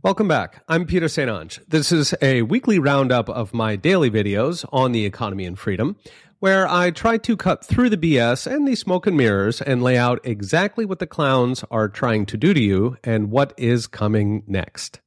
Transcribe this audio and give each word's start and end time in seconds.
Welcome 0.00 0.28
back. 0.28 0.62
I'm 0.68 0.86
Peter 0.86 1.08
St. 1.08 1.28
Onge. 1.28 1.58
This 1.66 1.90
is 1.90 2.14
a 2.22 2.42
weekly 2.42 2.78
roundup 2.78 3.28
of 3.28 3.52
my 3.52 3.74
daily 3.74 4.12
videos 4.12 4.64
on 4.72 4.92
the 4.92 5.04
economy 5.04 5.44
and 5.44 5.58
freedom, 5.58 5.96
where 6.38 6.68
I 6.68 6.92
try 6.92 7.18
to 7.18 7.36
cut 7.36 7.64
through 7.64 7.90
the 7.90 7.96
BS 7.96 8.46
and 8.46 8.68
the 8.68 8.76
smoke 8.76 9.08
and 9.08 9.16
mirrors 9.16 9.60
and 9.60 9.82
lay 9.82 9.98
out 9.98 10.20
exactly 10.22 10.84
what 10.84 11.00
the 11.00 11.08
clowns 11.08 11.64
are 11.72 11.88
trying 11.88 12.26
to 12.26 12.36
do 12.36 12.54
to 12.54 12.60
you 12.60 12.96
and 13.02 13.32
what 13.32 13.52
is 13.56 13.88
coming 13.88 14.44
next. 14.46 15.00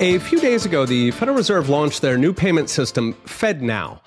A 0.00 0.18
few 0.18 0.40
days 0.40 0.64
ago, 0.64 0.86
the 0.86 1.12
Federal 1.12 1.36
Reserve 1.36 1.68
launched 1.68 2.02
their 2.02 2.18
new 2.18 2.32
payment 2.32 2.70
system, 2.70 3.14
FedNow. 3.24 4.00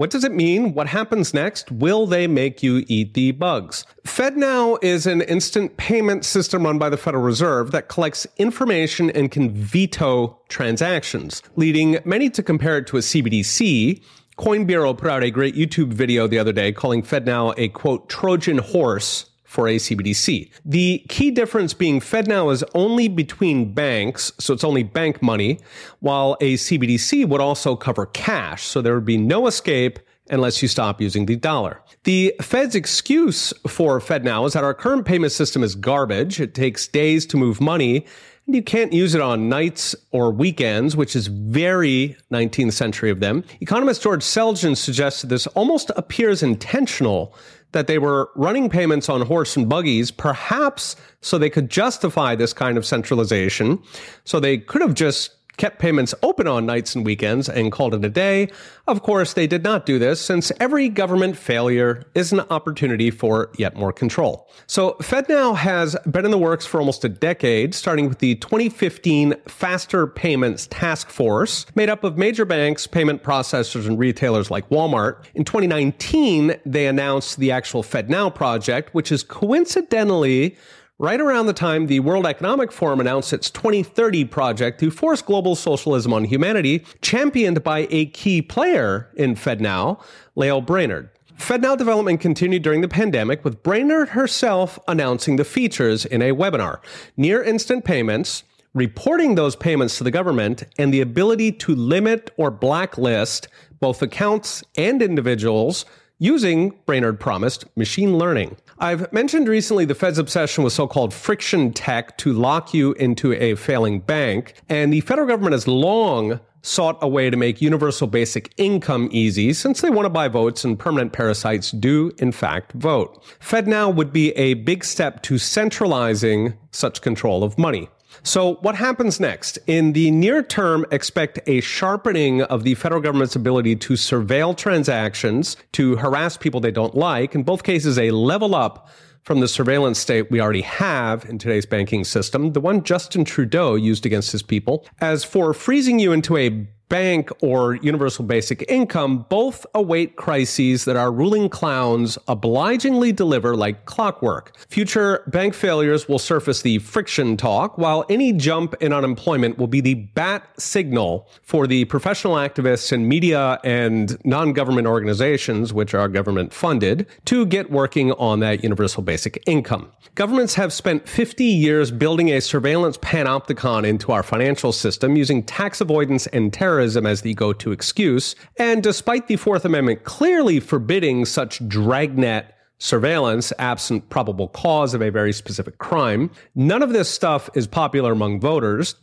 What 0.00 0.08
does 0.08 0.24
it 0.24 0.32
mean? 0.32 0.72
What 0.72 0.86
happens 0.86 1.34
next? 1.34 1.70
Will 1.70 2.06
they 2.06 2.26
make 2.26 2.62
you 2.62 2.86
eat 2.88 3.12
the 3.12 3.32
bugs? 3.32 3.84
FedNow 4.06 4.78
is 4.82 5.06
an 5.06 5.20
instant 5.20 5.76
payment 5.76 6.24
system 6.24 6.62
run 6.64 6.78
by 6.78 6.88
the 6.88 6.96
Federal 6.96 7.22
Reserve 7.22 7.70
that 7.72 7.88
collects 7.88 8.26
information 8.38 9.10
and 9.10 9.30
can 9.30 9.52
veto 9.52 10.40
transactions, 10.48 11.42
leading 11.56 11.98
many 12.06 12.30
to 12.30 12.42
compare 12.42 12.78
it 12.78 12.86
to 12.86 12.96
a 12.96 13.00
CBDC. 13.00 14.02
Coin 14.36 14.64
Bureau 14.64 14.94
put 14.94 15.10
out 15.10 15.22
a 15.22 15.30
great 15.30 15.54
YouTube 15.54 15.92
video 15.92 16.26
the 16.26 16.38
other 16.38 16.54
day 16.54 16.72
calling 16.72 17.02
FedNow 17.02 17.52
a 17.58 17.68
quote, 17.68 18.08
Trojan 18.08 18.56
horse 18.56 19.29
for 19.50 19.66
a 19.66 19.76
CBDC. 19.76 20.48
The 20.64 21.04
key 21.08 21.32
difference 21.32 21.74
being 21.74 21.98
FedNow 21.98 22.52
is 22.52 22.62
only 22.72 23.08
between 23.08 23.74
banks, 23.74 24.32
so 24.38 24.54
it's 24.54 24.62
only 24.62 24.84
bank 24.84 25.20
money, 25.20 25.58
while 25.98 26.36
a 26.40 26.54
CBDC 26.54 27.28
would 27.28 27.40
also 27.40 27.74
cover 27.74 28.06
cash, 28.06 28.62
so 28.62 28.80
there 28.80 28.94
would 28.94 29.04
be 29.04 29.16
no 29.16 29.48
escape 29.48 29.98
unless 30.30 30.62
you 30.62 30.68
stop 30.68 31.00
using 31.00 31.26
the 31.26 31.34
dollar. 31.34 31.82
The 32.04 32.32
Fed's 32.40 32.76
excuse 32.76 33.52
for 33.66 33.98
FedNow 33.98 34.46
is 34.46 34.52
that 34.52 34.62
our 34.62 34.72
current 34.72 35.04
payment 35.04 35.32
system 35.32 35.64
is 35.64 35.74
garbage. 35.74 36.40
It 36.40 36.54
takes 36.54 36.86
days 36.86 37.26
to 37.26 37.36
move 37.36 37.60
money 37.60 38.06
and 38.50 38.56
you 38.56 38.62
can't 38.62 38.92
use 38.92 39.14
it 39.14 39.20
on 39.20 39.48
nights 39.48 39.94
or 40.10 40.32
weekends, 40.32 40.96
which 40.96 41.14
is 41.14 41.28
very 41.28 42.16
19th 42.32 42.72
century 42.72 43.08
of 43.08 43.20
them. 43.20 43.44
Economist 43.60 44.02
George 44.02 44.22
Selgin 44.22 44.76
suggests 44.76 45.22
this 45.22 45.46
almost 45.48 45.92
appears 45.96 46.42
intentional 46.42 47.32
that 47.72 47.86
they 47.86 47.98
were 47.98 48.30
running 48.34 48.68
payments 48.68 49.08
on 49.08 49.20
horse 49.22 49.56
and 49.56 49.68
buggies, 49.68 50.10
perhaps 50.10 50.96
so 51.20 51.38
they 51.38 51.50
could 51.50 51.70
justify 51.70 52.34
this 52.34 52.52
kind 52.52 52.76
of 52.76 52.84
centralization. 52.84 53.82
So 54.24 54.40
they 54.40 54.58
could 54.58 54.82
have 54.82 54.94
just 54.94 55.36
kept 55.60 55.78
payments 55.78 56.14
open 56.22 56.48
on 56.48 56.64
nights 56.64 56.96
and 56.96 57.04
weekends 57.04 57.46
and 57.46 57.70
called 57.70 57.92
it 57.92 58.02
a 58.02 58.08
day. 58.08 58.48
Of 58.88 59.02
course, 59.02 59.34
they 59.34 59.46
did 59.46 59.62
not 59.62 59.84
do 59.84 59.98
this 59.98 60.18
since 60.18 60.50
every 60.58 60.88
government 60.88 61.36
failure 61.36 62.02
is 62.14 62.32
an 62.32 62.40
opportunity 62.48 63.10
for 63.10 63.50
yet 63.58 63.76
more 63.76 63.92
control. 63.92 64.48
So 64.66 64.96
FedNow 65.02 65.54
has 65.54 65.96
been 66.10 66.24
in 66.24 66.30
the 66.30 66.38
works 66.38 66.64
for 66.64 66.80
almost 66.80 67.04
a 67.04 67.10
decade, 67.10 67.74
starting 67.74 68.08
with 68.08 68.20
the 68.20 68.36
2015 68.36 69.34
Faster 69.46 70.06
Payments 70.06 70.66
Task 70.68 71.10
Force, 71.10 71.66
made 71.74 71.90
up 71.90 72.04
of 72.04 72.16
major 72.16 72.46
banks, 72.46 72.86
payment 72.86 73.22
processors, 73.22 73.86
and 73.86 73.98
retailers 73.98 74.50
like 74.50 74.66
Walmart. 74.70 75.22
In 75.34 75.44
2019, 75.44 76.54
they 76.64 76.86
announced 76.86 77.38
the 77.38 77.52
actual 77.52 77.82
FedNow 77.82 78.34
project, 78.34 78.94
which 78.94 79.12
is 79.12 79.22
coincidentally 79.22 80.56
right 81.00 81.18
around 81.18 81.46
the 81.46 81.54
time 81.54 81.86
the 81.86 81.98
World 81.98 82.26
Economic 82.26 82.70
Forum 82.70 83.00
announced 83.00 83.32
its 83.32 83.48
2030 83.50 84.26
project 84.26 84.78
to 84.80 84.90
force 84.90 85.22
global 85.22 85.56
socialism 85.56 86.12
on 86.12 86.24
humanity, 86.24 86.84
championed 87.00 87.64
by 87.64 87.88
a 87.90 88.04
key 88.06 88.42
player 88.42 89.08
in 89.16 89.34
FedNow, 89.34 89.98
Lael 90.36 90.60
Brainard. 90.60 91.08
FedNow 91.38 91.78
development 91.78 92.20
continued 92.20 92.62
during 92.62 92.82
the 92.82 92.88
pandemic, 92.88 93.42
with 93.42 93.62
Brainard 93.62 94.10
herself 94.10 94.78
announcing 94.86 95.36
the 95.36 95.44
features 95.44 96.04
in 96.04 96.20
a 96.20 96.32
webinar 96.32 96.80
near 97.16 97.42
instant 97.42 97.86
payments, 97.86 98.44
reporting 98.74 99.36
those 99.36 99.56
payments 99.56 99.96
to 99.96 100.04
the 100.04 100.10
government, 100.10 100.64
and 100.76 100.92
the 100.92 101.00
ability 101.00 101.50
to 101.50 101.74
limit 101.74 102.30
or 102.36 102.50
blacklist 102.50 103.48
both 103.80 104.02
accounts 104.02 104.62
and 104.76 105.00
individuals 105.00 105.86
using, 106.18 106.78
Brainard 106.84 107.18
promised, 107.18 107.64
machine 107.74 108.18
learning. 108.18 108.54
I've 108.82 109.12
mentioned 109.12 109.46
recently 109.46 109.84
the 109.84 109.94
Fed's 109.94 110.16
obsession 110.16 110.64
with 110.64 110.72
so-called 110.72 111.12
friction 111.12 111.70
tech 111.74 112.16
to 112.16 112.32
lock 112.32 112.72
you 112.72 112.94
into 112.94 113.34
a 113.34 113.54
failing 113.54 114.00
bank, 114.00 114.54
and 114.70 114.90
the 114.90 115.02
federal 115.02 115.28
government 115.28 115.52
has 115.52 115.68
long 115.68 116.40
sought 116.62 116.96
a 117.02 117.08
way 117.08 117.28
to 117.28 117.36
make 117.36 117.60
universal 117.60 118.06
basic 118.06 118.54
income 118.56 119.10
easy 119.12 119.52
since 119.52 119.82
they 119.82 119.90
want 119.90 120.06
to 120.06 120.10
buy 120.10 120.28
votes 120.28 120.64
and 120.64 120.78
permanent 120.78 121.12
parasites 121.12 121.72
do 121.72 122.10
in 122.16 122.32
fact 122.32 122.72
vote. 122.72 123.22
FedNow 123.38 123.94
would 123.94 124.14
be 124.14 124.30
a 124.32 124.54
big 124.54 124.82
step 124.82 125.22
to 125.24 125.36
centralizing 125.36 126.54
such 126.70 127.02
control 127.02 127.44
of 127.44 127.58
money. 127.58 127.86
So, 128.22 128.54
what 128.56 128.74
happens 128.74 129.20
next? 129.20 129.58
In 129.66 129.92
the 129.92 130.10
near 130.10 130.42
term, 130.42 130.84
expect 130.90 131.38
a 131.46 131.60
sharpening 131.60 132.42
of 132.42 132.64
the 132.64 132.74
federal 132.74 133.00
government's 133.00 133.36
ability 133.36 133.76
to 133.76 133.94
surveil 133.94 134.56
transactions, 134.56 135.56
to 135.72 135.96
harass 135.96 136.36
people 136.36 136.60
they 136.60 136.70
don't 136.70 136.94
like. 136.94 137.34
In 137.34 137.42
both 137.42 137.62
cases, 137.62 137.98
a 137.98 138.10
level 138.10 138.54
up 138.54 138.88
from 139.22 139.40
the 139.40 139.48
surveillance 139.48 139.98
state 139.98 140.30
we 140.30 140.40
already 140.40 140.62
have 140.62 141.24
in 141.26 141.38
today's 141.38 141.66
banking 141.66 142.04
system, 142.04 142.52
the 142.52 142.60
one 142.60 142.82
Justin 142.82 143.24
Trudeau 143.24 143.74
used 143.74 144.06
against 144.06 144.32
his 144.32 144.42
people. 144.42 144.86
As 145.00 145.24
for 145.24 145.52
freezing 145.52 145.98
you 145.98 146.12
into 146.12 146.36
a 146.36 146.66
bank 146.90 147.30
or 147.40 147.76
universal 147.76 148.24
basic 148.24 148.62
income 148.68 149.24
both 149.30 149.64
await 149.74 150.16
crises 150.16 150.84
that 150.84 150.96
our 150.96 151.10
ruling 151.10 151.48
clowns 151.48 152.18
obligingly 152.28 153.12
deliver 153.12 153.56
like 153.56 153.86
clockwork. 153.86 154.54
Future 154.68 155.22
bank 155.28 155.54
failures 155.54 156.08
will 156.08 156.18
surface 156.18 156.60
the 156.60 156.78
friction 156.80 157.36
talk, 157.38 157.78
while 157.78 158.04
any 158.10 158.32
jump 158.32 158.74
in 158.82 158.92
unemployment 158.92 159.56
will 159.56 159.68
be 159.68 159.80
the 159.80 159.94
bat 159.94 160.44
signal 160.60 161.28
for 161.42 161.66
the 161.66 161.84
professional 161.86 162.34
activists 162.34 162.92
and 162.92 163.08
media 163.08 163.58
and 163.64 164.18
non 164.26 164.52
government 164.52 164.86
organizations, 164.86 165.72
which 165.72 165.94
are 165.94 166.08
government 166.08 166.52
funded, 166.52 167.06
to 167.24 167.46
get 167.46 167.70
working 167.70 168.10
on 168.12 168.40
that 168.40 168.64
universal 168.64 169.02
basic 169.02 169.42
income. 169.46 169.90
Governments 170.16 170.54
have 170.56 170.72
spent 170.72 171.08
50 171.08 171.44
years 171.44 171.92
building 171.92 172.30
a 172.30 172.40
surveillance 172.40 172.98
panopticon 172.98 173.86
into 173.86 174.10
our 174.10 174.24
financial 174.24 174.72
system 174.72 175.14
using 175.14 175.44
tax 175.44 175.80
avoidance 175.80 176.26
and 176.26 176.52
terrorism 176.52 176.79
terrorism 176.80 177.04
as 177.04 177.20
the 177.20 177.34
go 177.34 177.52
to 177.52 177.72
excuse. 177.72 178.34
And 178.56 178.82
despite 178.82 179.26
the 179.26 179.36
Fourth 179.36 179.66
Amendment 179.66 180.04
clearly 180.04 180.60
forbidding 180.60 181.26
such 181.26 181.66
dragnet 181.68 182.54
surveillance 182.78 183.52
absent 183.58 184.08
probable 184.08 184.48
cause 184.48 184.94
of 184.94 185.02
a 185.02 185.10
very 185.10 185.34
specific 185.34 185.76
crime, 185.76 186.30
none 186.54 186.82
of 186.82 186.94
this 186.94 187.10
stuff 187.10 187.50
is 187.54 187.66
popular 187.66 188.12
among 188.12 188.40
voters. 188.40 188.94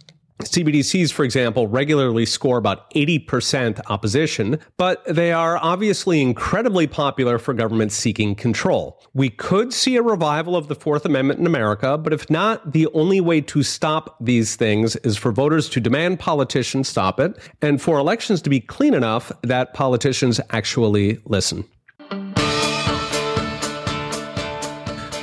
CBDCs, 0.43 1.11
for 1.11 1.23
example, 1.23 1.67
regularly 1.67 2.25
score 2.25 2.57
about 2.57 2.91
80% 2.93 3.81
opposition, 3.87 4.59
but 4.77 5.03
they 5.05 5.31
are 5.31 5.57
obviously 5.57 6.21
incredibly 6.21 6.85
popular 6.85 7.39
for 7.39 7.53
governments 7.53 7.95
seeking 7.95 8.35
control. 8.35 9.01
We 9.13 9.29
could 9.29 9.73
see 9.73 9.95
a 9.95 10.03
revival 10.03 10.55
of 10.55 10.67
the 10.67 10.75
Fourth 10.75 11.05
Amendment 11.05 11.39
in 11.39 11.47
America, 11.47 11.97
but 11.97 12.13
if 12.13 12.29
not, 12.29 12.73
the 12.73 12.87
only 12.93 13.19
way 13.19 13.41
to 13.41 13.63
stop 13.63 14.15
these 14.21 14.55
things 14.55 14.95
is 14.97 15.17
for 15.17 15.31
voters 15.31 15.69
to 15.69 15.79
demand 15.79 16.19
politicians 16.19 16.87
stop 16.87 17.19
it 17.19 17.35
and 17.61 17.81
for 17.81 17.97
elections 17.97 18.41
to 18.43 18.49
be 18.49 18.59
clean 18.59 18.93
enough 18.93 19.31
that 19.41 19.73
politicians 19.73 20.39
actually 20.51 21.19
listen. 21.25 21.65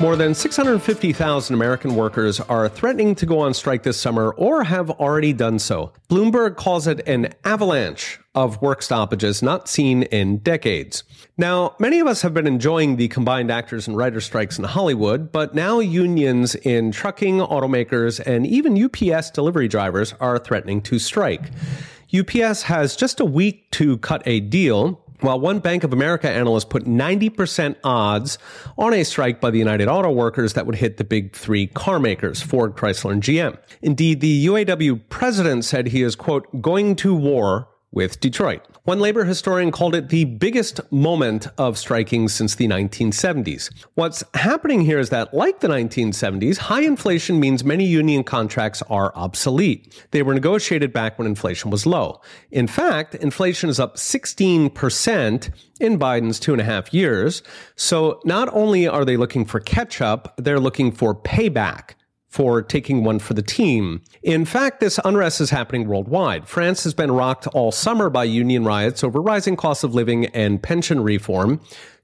More 0.00 0.16
than 0.16 0.34
650,000 0.34 1.54
American 1.54 1.94
workers 1.94 2.40
are 2.40 2.68
threatening 2.68 3.14
to 3.14 3.26
go 3.26 3.38
on 3.38 3.54
strike 3.54 3.84
this 3.84 3.98
summer 3.98 4.32
or 4.32 4.64
have 4.64 4.90
already 4.90 5.32
done 5.32 5.60
so. 5.60 5.92
Bloomberg 6.10 6.56
calls 6.56 6.88
it 6.88 7.06
an 7.08 7.32
avalanche 7.44 8.18
of 8.34 8.60
work 8.60 8.82
stoppages 8.82 9.40
not 9.40 9.68
seen 9.68 10.02
in 10.04 10.38
decades. 10.38 11.04
Now, 11.38 11.76
many 11.78 12.00
of 12.00 12.08
us 12.08 12.22
have 12.22 12.34
been 12.34 12.48
enjoying 12.48 12.96
the 12.96 13.06
combined 13.06 13.52
actors 13.52 13.86
and 13.86 13.96
writer 13.96 14.20
strikes 14.20 14.58
in 14.58 14.64
Hollywood, 14.64 15.30
but 15.30 15.54
now 15.54 15.78
unions 15.78 16.56
in 16.56 16.90
trucking, 16.90 17.38
automakers, 17.38 18.18
and 18.18 18.46
even 18.46 18.82
UPS 18.82 19.30
delivery 19.30 19.68
drivers 19.68 20.12
are 20.20 20.40
threatening 20.40 20.82
to 20.82 20.98
strike. 20.98 21.50
UPS 22.12 22.62
has 22.62 22.96
just 22.96 23.20
a 23.20 23.24
week 23.24 23.70
to 23.70 23.96
cut 23.98 24.22
a 24.26 24.40
deal 24.40 25.03
while 25.20 25.38
one 25.38 25.58
Bank 25.58 25.84
of 25.84 25.92
America 25.92 26.28
analyst 26.28 26.70
put 26.70 26.84
90% 26.84 27.76
odds 27.84 28.38
on 28.76 28.92
a 28.92 29.04
strike 29.04 29.40
by 29.40 29.50
the 29.50 29.58
United 29.58 29.88
Auto 29.88 30.10
Workers 30.10 30.54
that 30.54 30.66
would 30.66 30.76
hit 30.76 30.96
the 30.96 31.04
big 31.04 31.34
three 31.34 31.66
car 31.68 31.98
makers, 31.98 32.42
Ford, 32.42 32.74
Chrysler, 32.76 33.12
and 33.12 33.22
GM. 33.22 33.56
Indeed, 33.82 34.20
the 34.20 34.46
UAW 34.46 35.00
president 35.08 35.64
said 35.64 35.88
he 35.88 36.02
is, 36.02 36.16
quote, 36.16 36.60
going 36.60 36.96
to 36.96 37.14
war 37.14 37.68
with 37.92 38.20
Detroit. 38.20 38.66
One 38.86 39.00
labor 39.00 39.24
historian 39.24 39.70
called 39.70 39.94
it 39.94 40.10
the 40.10 40.26
biggest 40.26 40.78
moment 40.92 41.46
of 41.56 41.78
striking 41.78 42.28
since 42.28 42.54
the 42.54 42.68
1970s. 42.68 43.70
What's 43.94 44.22
happening 44.34 44.82
here 44.82 44.98
is 44.98 45.08
that, 45.08 45.32
like 45.32 45.60
the 45.60 45.68
1970s, 45.68 46.58
high 46.58 46.82
inflation 46.82 47.40
means 47.40 47.64
many 47.64 47.86
union 47.86 48.24
contracts 48.24 48.82
are 48.90 49.10
obsolete. 49.16 50.06
They 50.10 50.22
were 50.22 50.34
negotiated 50.34 50.92
back 50.92 51.18
when 51.18 51.26
inflation 51.26 51.70
was 51.70 51.86
low. 51.86 52.20
In 52.50 52.66
fact, 52.66 53.14
inflation 53.14 53.70
is 53.70 53.80
up 53.80 53.96
16% 53.96 55.50
in 55.80 55.98
Biden's 55.98 56.38
two 56.38 56.52
and 56.52 56.60
a 56.60 56.64
half 56.64 56.92
years. 56.92 57.42
So 57.76 58.20
not 58.26 58.50
only 58.52 58.86
are 58.86 59.06
they 59.06 59.16
looking 59.16 59.46
for 59.46 59.60
catch 59.60 60.02
up, 60.02 60.34
they're 60.36 60.60
looking 60.60 60.92
for 60.92 61.14
payback 61.14 61.94
for 62.34 62.60
taking 62.62 63.04
one 63.04 63.20
for 63.20 63.32
the 63.32 63.42
team. 63.42 64.02
In 64.24 64.44
fact, 64.44 64.80
this 64.80 64.98
unrest 65.04 65.40
is 65.40 65.50
happening 65.50 65.86
worldwide. 65.86 66.48
France 66.48 66.82
has 66.82 66.92
been 66.92 67.12
rocked 67.12 67.46
all 67.46 67.70
summer 67.70 68.10
by 68.10 68.24
union 68.24 68.64
riots 68.64 69.04
over 69.04 69.22
rising 69.22 69.54
costs 69.54 69.84
of 69.84 69.94
living 69.94 70.26
and 70.26 70.60
pension 70.60 71.00
reform 71.00 71.60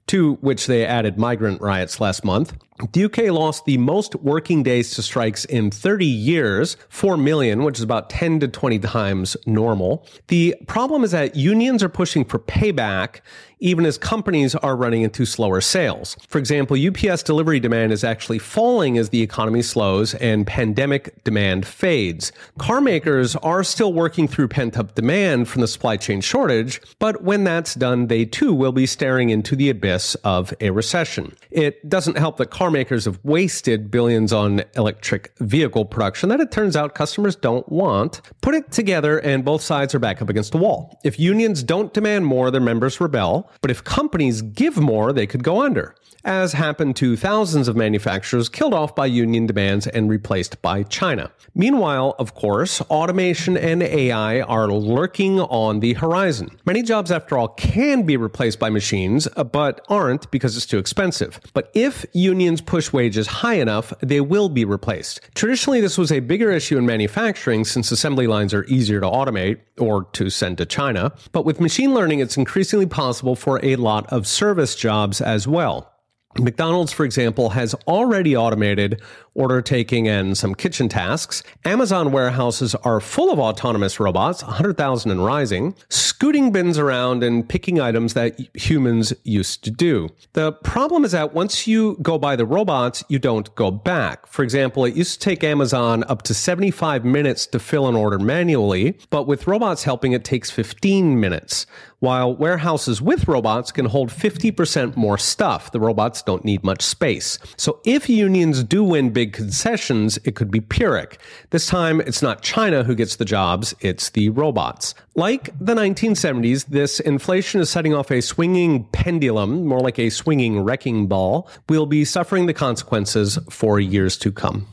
to 0.07 0.35
which 0.35 0.67
they 0.67 0.85
added 0.85 1.17
migrant 1.17 1.59
riots 1.61 1.99
last 1.99 2.23
month. 2.23 2.53
The 2.93 3.03
UK 3.03 3.17
lost 3.25 3.65
the 3.65 3.77
most 3.77 4.15
working 4.15 4.63
days 4.63 4.91
to 4.95 5.01
strikes 5.01 5.43
in 5.45 5.69
30 5.69 6.05
years, 6.05 6.77
4 6.87 7.17
million, 7.17 7.63
which 7.63 7.77
is 7.77 7.83
about 7.83 8.09
10 8.09 8.39
to 8.39 8.47
20 8.47 8.79
times 8.79 9.35
normal. 9.45 10.07
The 10.27 10.55
problem 10.65 11.03
is 11.03 11.11
that 11.11 11.35
unions 11.35 11.83
are 11.83 11.89
pushing 11.89 12.23
for 12.23 12.39
payback 12.39 13.19
even 13.61 13.85
as 13.85 13.97
companies 13.97 14.55
are 14.55 14.75
running 14.75 15.03
into 15.03 15.25
slower 15.25 15.61
sales. 15.61 16.17
For 16.27 16.39
example, 16.39 16.75
UPS 16.75 17.23
delivery 17.23 17.59
demand 17.59 17.93
is 17.93 18.03
actually 18.03 18.39
falling 18.39 18.97
as 18.97 19.09
the 19.09 19.21
economy 19.21 19.61
slows 19.61 20.15
and 20.15 20.45
pandemic 20.45 21.23
demand 21.23 21.65
fades. 21.65 22.31
Car 22.57 22.81
makers 22.81 23.35
are 23.37 23.63
still 23.63 23.93
working 23.93 24.27
through 24.27 24.49
pent 24.49 24.77
up 24.77 24.95
demand 24.95 25.47
from 25.47 25.61
the 25.61 25.67
supply 25.67 25.95
chain 25.95 26.21
shortage, 26.21 26.81
but 26.99 27.23
when 27.23 27.43
that's 27.43 27.75
done, 27.75 28.07
they 28.07 28.25
too 28.25 28.53
will 28.53 28.71
be 28.71 28.87
staring 28.87 29.29
into 29.29 29.55
the 29.55 29.69
abyss 29.69 30.15
of 30.23 30.53
a 30.59 30.71
recession. 30.71 31.35
It 31.51 31.87
doesn't 31.87 32.17
help 32.17 32.37
that 32.37 32.49
car 32.49 32.71
makers 32.71 33.05
have 33.05 33.19
wasted 33.23 33.91
billions 33.91 34.33
on 34.33 34.63
electric 34.75 35.37
vehicle 35.37 35.85
production 35.85 36.29
that 36.29 36.39
it 36.39 36.51
turns 36.51 36.75
out 36.75 36.95
customers 36.95 37.35
don't 37.35 37.69
want. 37.71 38.21
Put 38.41 38.55
it 38.55 38.71
together 38.71 39.19
and 39.19 39.45
both 39.45 39.61
sides 39.61 39.93
are 39.93 39.99
back 39.99 40.21
up 40.21 40.29
against 40.29 40.55
a 40.55 40.57
wall. 40.57 40.99
If 41.03 41.19
unions 41.19 41.61
don't 41.61 41.93
demand 41.93 42.25
more, 42.25 42.49
their 42.49 42.59
members 42.59 42.99
rebel. 42.99 43.50
But 43.61 43.71
if 43.71 43.83
companies 43.83 44.41
give 44.41 44.77
more, 44.77 45.11
they 45.11 45.27
could 45.27 45.43
go 45.43 45.61
under 45.61 45.95
as 46.23 46.53
happened 46.53 46.95
to 46.97 47.15
thousands 47.15 47.67
of 47.67 47.75
manufacturers 47.75 48.49
killed 48.49 48.73
off 48.73 48.95
by 48.95 49.05
union 49.05 49.45
demands 49.45 49.87
and 49.87 50.09
replaced 50.09 50.61
by 50.61 50.83
China. 50.83 51.31
Meanwhile, 51.53 52.15
of 52.19 52.33
course, 52.33 52.81
automation 52.81 53.57
and 53.57 53.83
AI 53.83 54.41
are 54.41 54.67
lurking 54.67 55.39
on 55.39 55.79
the 55.79 55.93
horizon. 55.93 56.57
Many 56.65 56.83
jobs, 56.83 57.11
after 57.11 57.37
all, 57.37 57.49
can 57.49 58.03
be 58.03 58.17
replaced 58.17 58.59
by 58.59 58.69
machines, 58.69 59.27
uh, 59.35 59.43
but 59.43 59.81
aren't 59.89 60.29
because 60.31 60.55
it's 60.55 60.65
too 60.65 60.77
expensive. 60.77 61.39
But 61.53 61.71
if 61.73 62.05
unions 62.13 62.61
push 62.61 62.93
wages 62.93 63.27
high 63.27 63.55
enough, 63.55 63.93
they 63.99 64.21
will 64.21 64.49
be 64.49 64.65
replaced. 64.65 65.21
Traditionally, 65.35 65.81
this 65.81 65.97
was 65.97 66.11
a 66.11 66.19
bigger 66.19 66.51
issue 66.51 66.77
in 66.77 66.85
manufacturing 66.85 67.65
since 67.65 67.91
assembly 67.91 68.27
lines 68.27 68.53
are 68.53 68.63
easier 68.65 68.99
to 69.01 69.07
automate 69.07 69.59
or 69.77 70.05
to 70.13 70.29
send 70.29 70.57
to 70.59 70.65
China. 70.65 71.11
But 71.31 71.45
with 71.45 71.59
machine 71.59 71.93
learning, 71.93 72.19
it's 72.19 72.37
increasingly 72.37 72.85
possible 72.85 73.35
for 73.35 73.59
a 73.63 73.75
lot 73.75 74.05
of 74.11 74.27
service 74.27 74.75
jobs 74.75 75.19
as 75.21 75.47
well. 75.47 75.90
McDonald's, 76.39 76.91
for 76.91 77.05
example, 77.05 77.49
has 77.49 77.73
already 77.87 78.35
automated 78.35 79.01
order 79.33 79.61
taking 79.61 80.07
and 80.07 80.37
some 80.37 80.53
kitchen 80.53 80.89
tasks. 80.89 81.41
Amazon 81.63 82.11
warehouses 82.11 82.75
are 82.75 82.99
full 82.99 83.31
of 83.31 83.39
autonomous 83.39 83.99
robots, 83.99 84.43
100,000 84.43 85.11
and 85.11 85.25
rising, 85.25 85.73
scooting 85.89 86.51
bins 86.51 86.77
around 86.77 87.23
and 87.23 87.47
picking 87.47 87.79
items 87.79 88.13
that 88.13 88.37
humans 88.55 89.13
used 89.23 89.63
to 89.63 89.71
do. 89.71 90.09
The 90.33 90.51
problem 90.51 91.05
is 91.05 91.13
that 91.13 91.33
once 91.33 91.65
you 91.65 91.97
go 92.01 92.17
by 92.17 92.35
the 92.35 92.45
robots, 92.45 93.03
you 93.07 93.19
don't 93.19 93.53
go 93.55 93.71
back. 93.71 94.27
For 94.27 94.43
example, 94.43 94.83
it 94.85 94.95
used 94.95 95.21
to 95.21 95.29
take 95.29 95.43
Amazon 95.43 96.03
up 96.09 96.23
to 96.23 96.33
75 96.33 97.05
minutes 97.05 97.45
to 97.47 97.59
fill 97.59 97.87
an 97.87 97.95
order 97.95 98.19
manually, 98.19 98.97
but 99.09 99.27
with 99.27 99.47
robots 99.47 99.83
helping, 99.83 100.11
it 100.11 100.23
takes 100.23 100.51
15 100.51 101.19
minutes 101.19 101.65
while 102.01 102.35
warehouses 102.35 103.01
with 103.01 103.27
robots 103.27 103.71
can 103.71 103.85
hold 103.85 104.09
50% 104.09 104.97
more 104.97 105.17
stuff. 105.17 105.71
The 105.71 105.79
robots 105.79 106.21
don't 106.23 106.43
need 106.43 106.63
much 106.63 106.81
space. 106.81 107.37
So 107.57 107.79
if 107.85 108.09
unions 108.09 108.63
do 108.63 108.83
win 108.83 109.11
big 109.11 109.33
concessions, 109.33 110.17
it 110.25 110.35
could 110.35 110.49
be 110.49 110.59
Pyrrhic. 110.59 111.19
This 111.51 111.67
time, 111.67 112.01
it's 112.01 112.23
not 112.23 112.41
China 112.41 112.83
who 112.83 112.95
gets 112.95 113.15
the 113.15 113.25
jobs, 113.25 113.75
it's 113.81 114.09
the 114.09 114.29
robots. 114.29 114.95
Like 115.15 115.45
the 115.59 115.75
1970s, 115.75 116.65
this 116.65 116.99
inflation 116.99 117.61
is 117.61 117.69
setting 117.69 117.93
off 117.93 118.11
a 118.11 118.21
swinging 118.21 118.85
pendulum, 118.85 119.65
more 119.67 119.79
like 119.79 119.99
a 119.99 120.09
swinging 120.09 120.61
wrecking 120.61 121.07
ball. 121.07 121.47
We'll 121.69 121.85
be 121.85 122.03
suffering 122.03 122.47
the 122.47 122.53
consequences 122.53 123.37
for 123.49 123.79
years 123.79 124.17
to 124.17 124.31
come. 124.31 124.67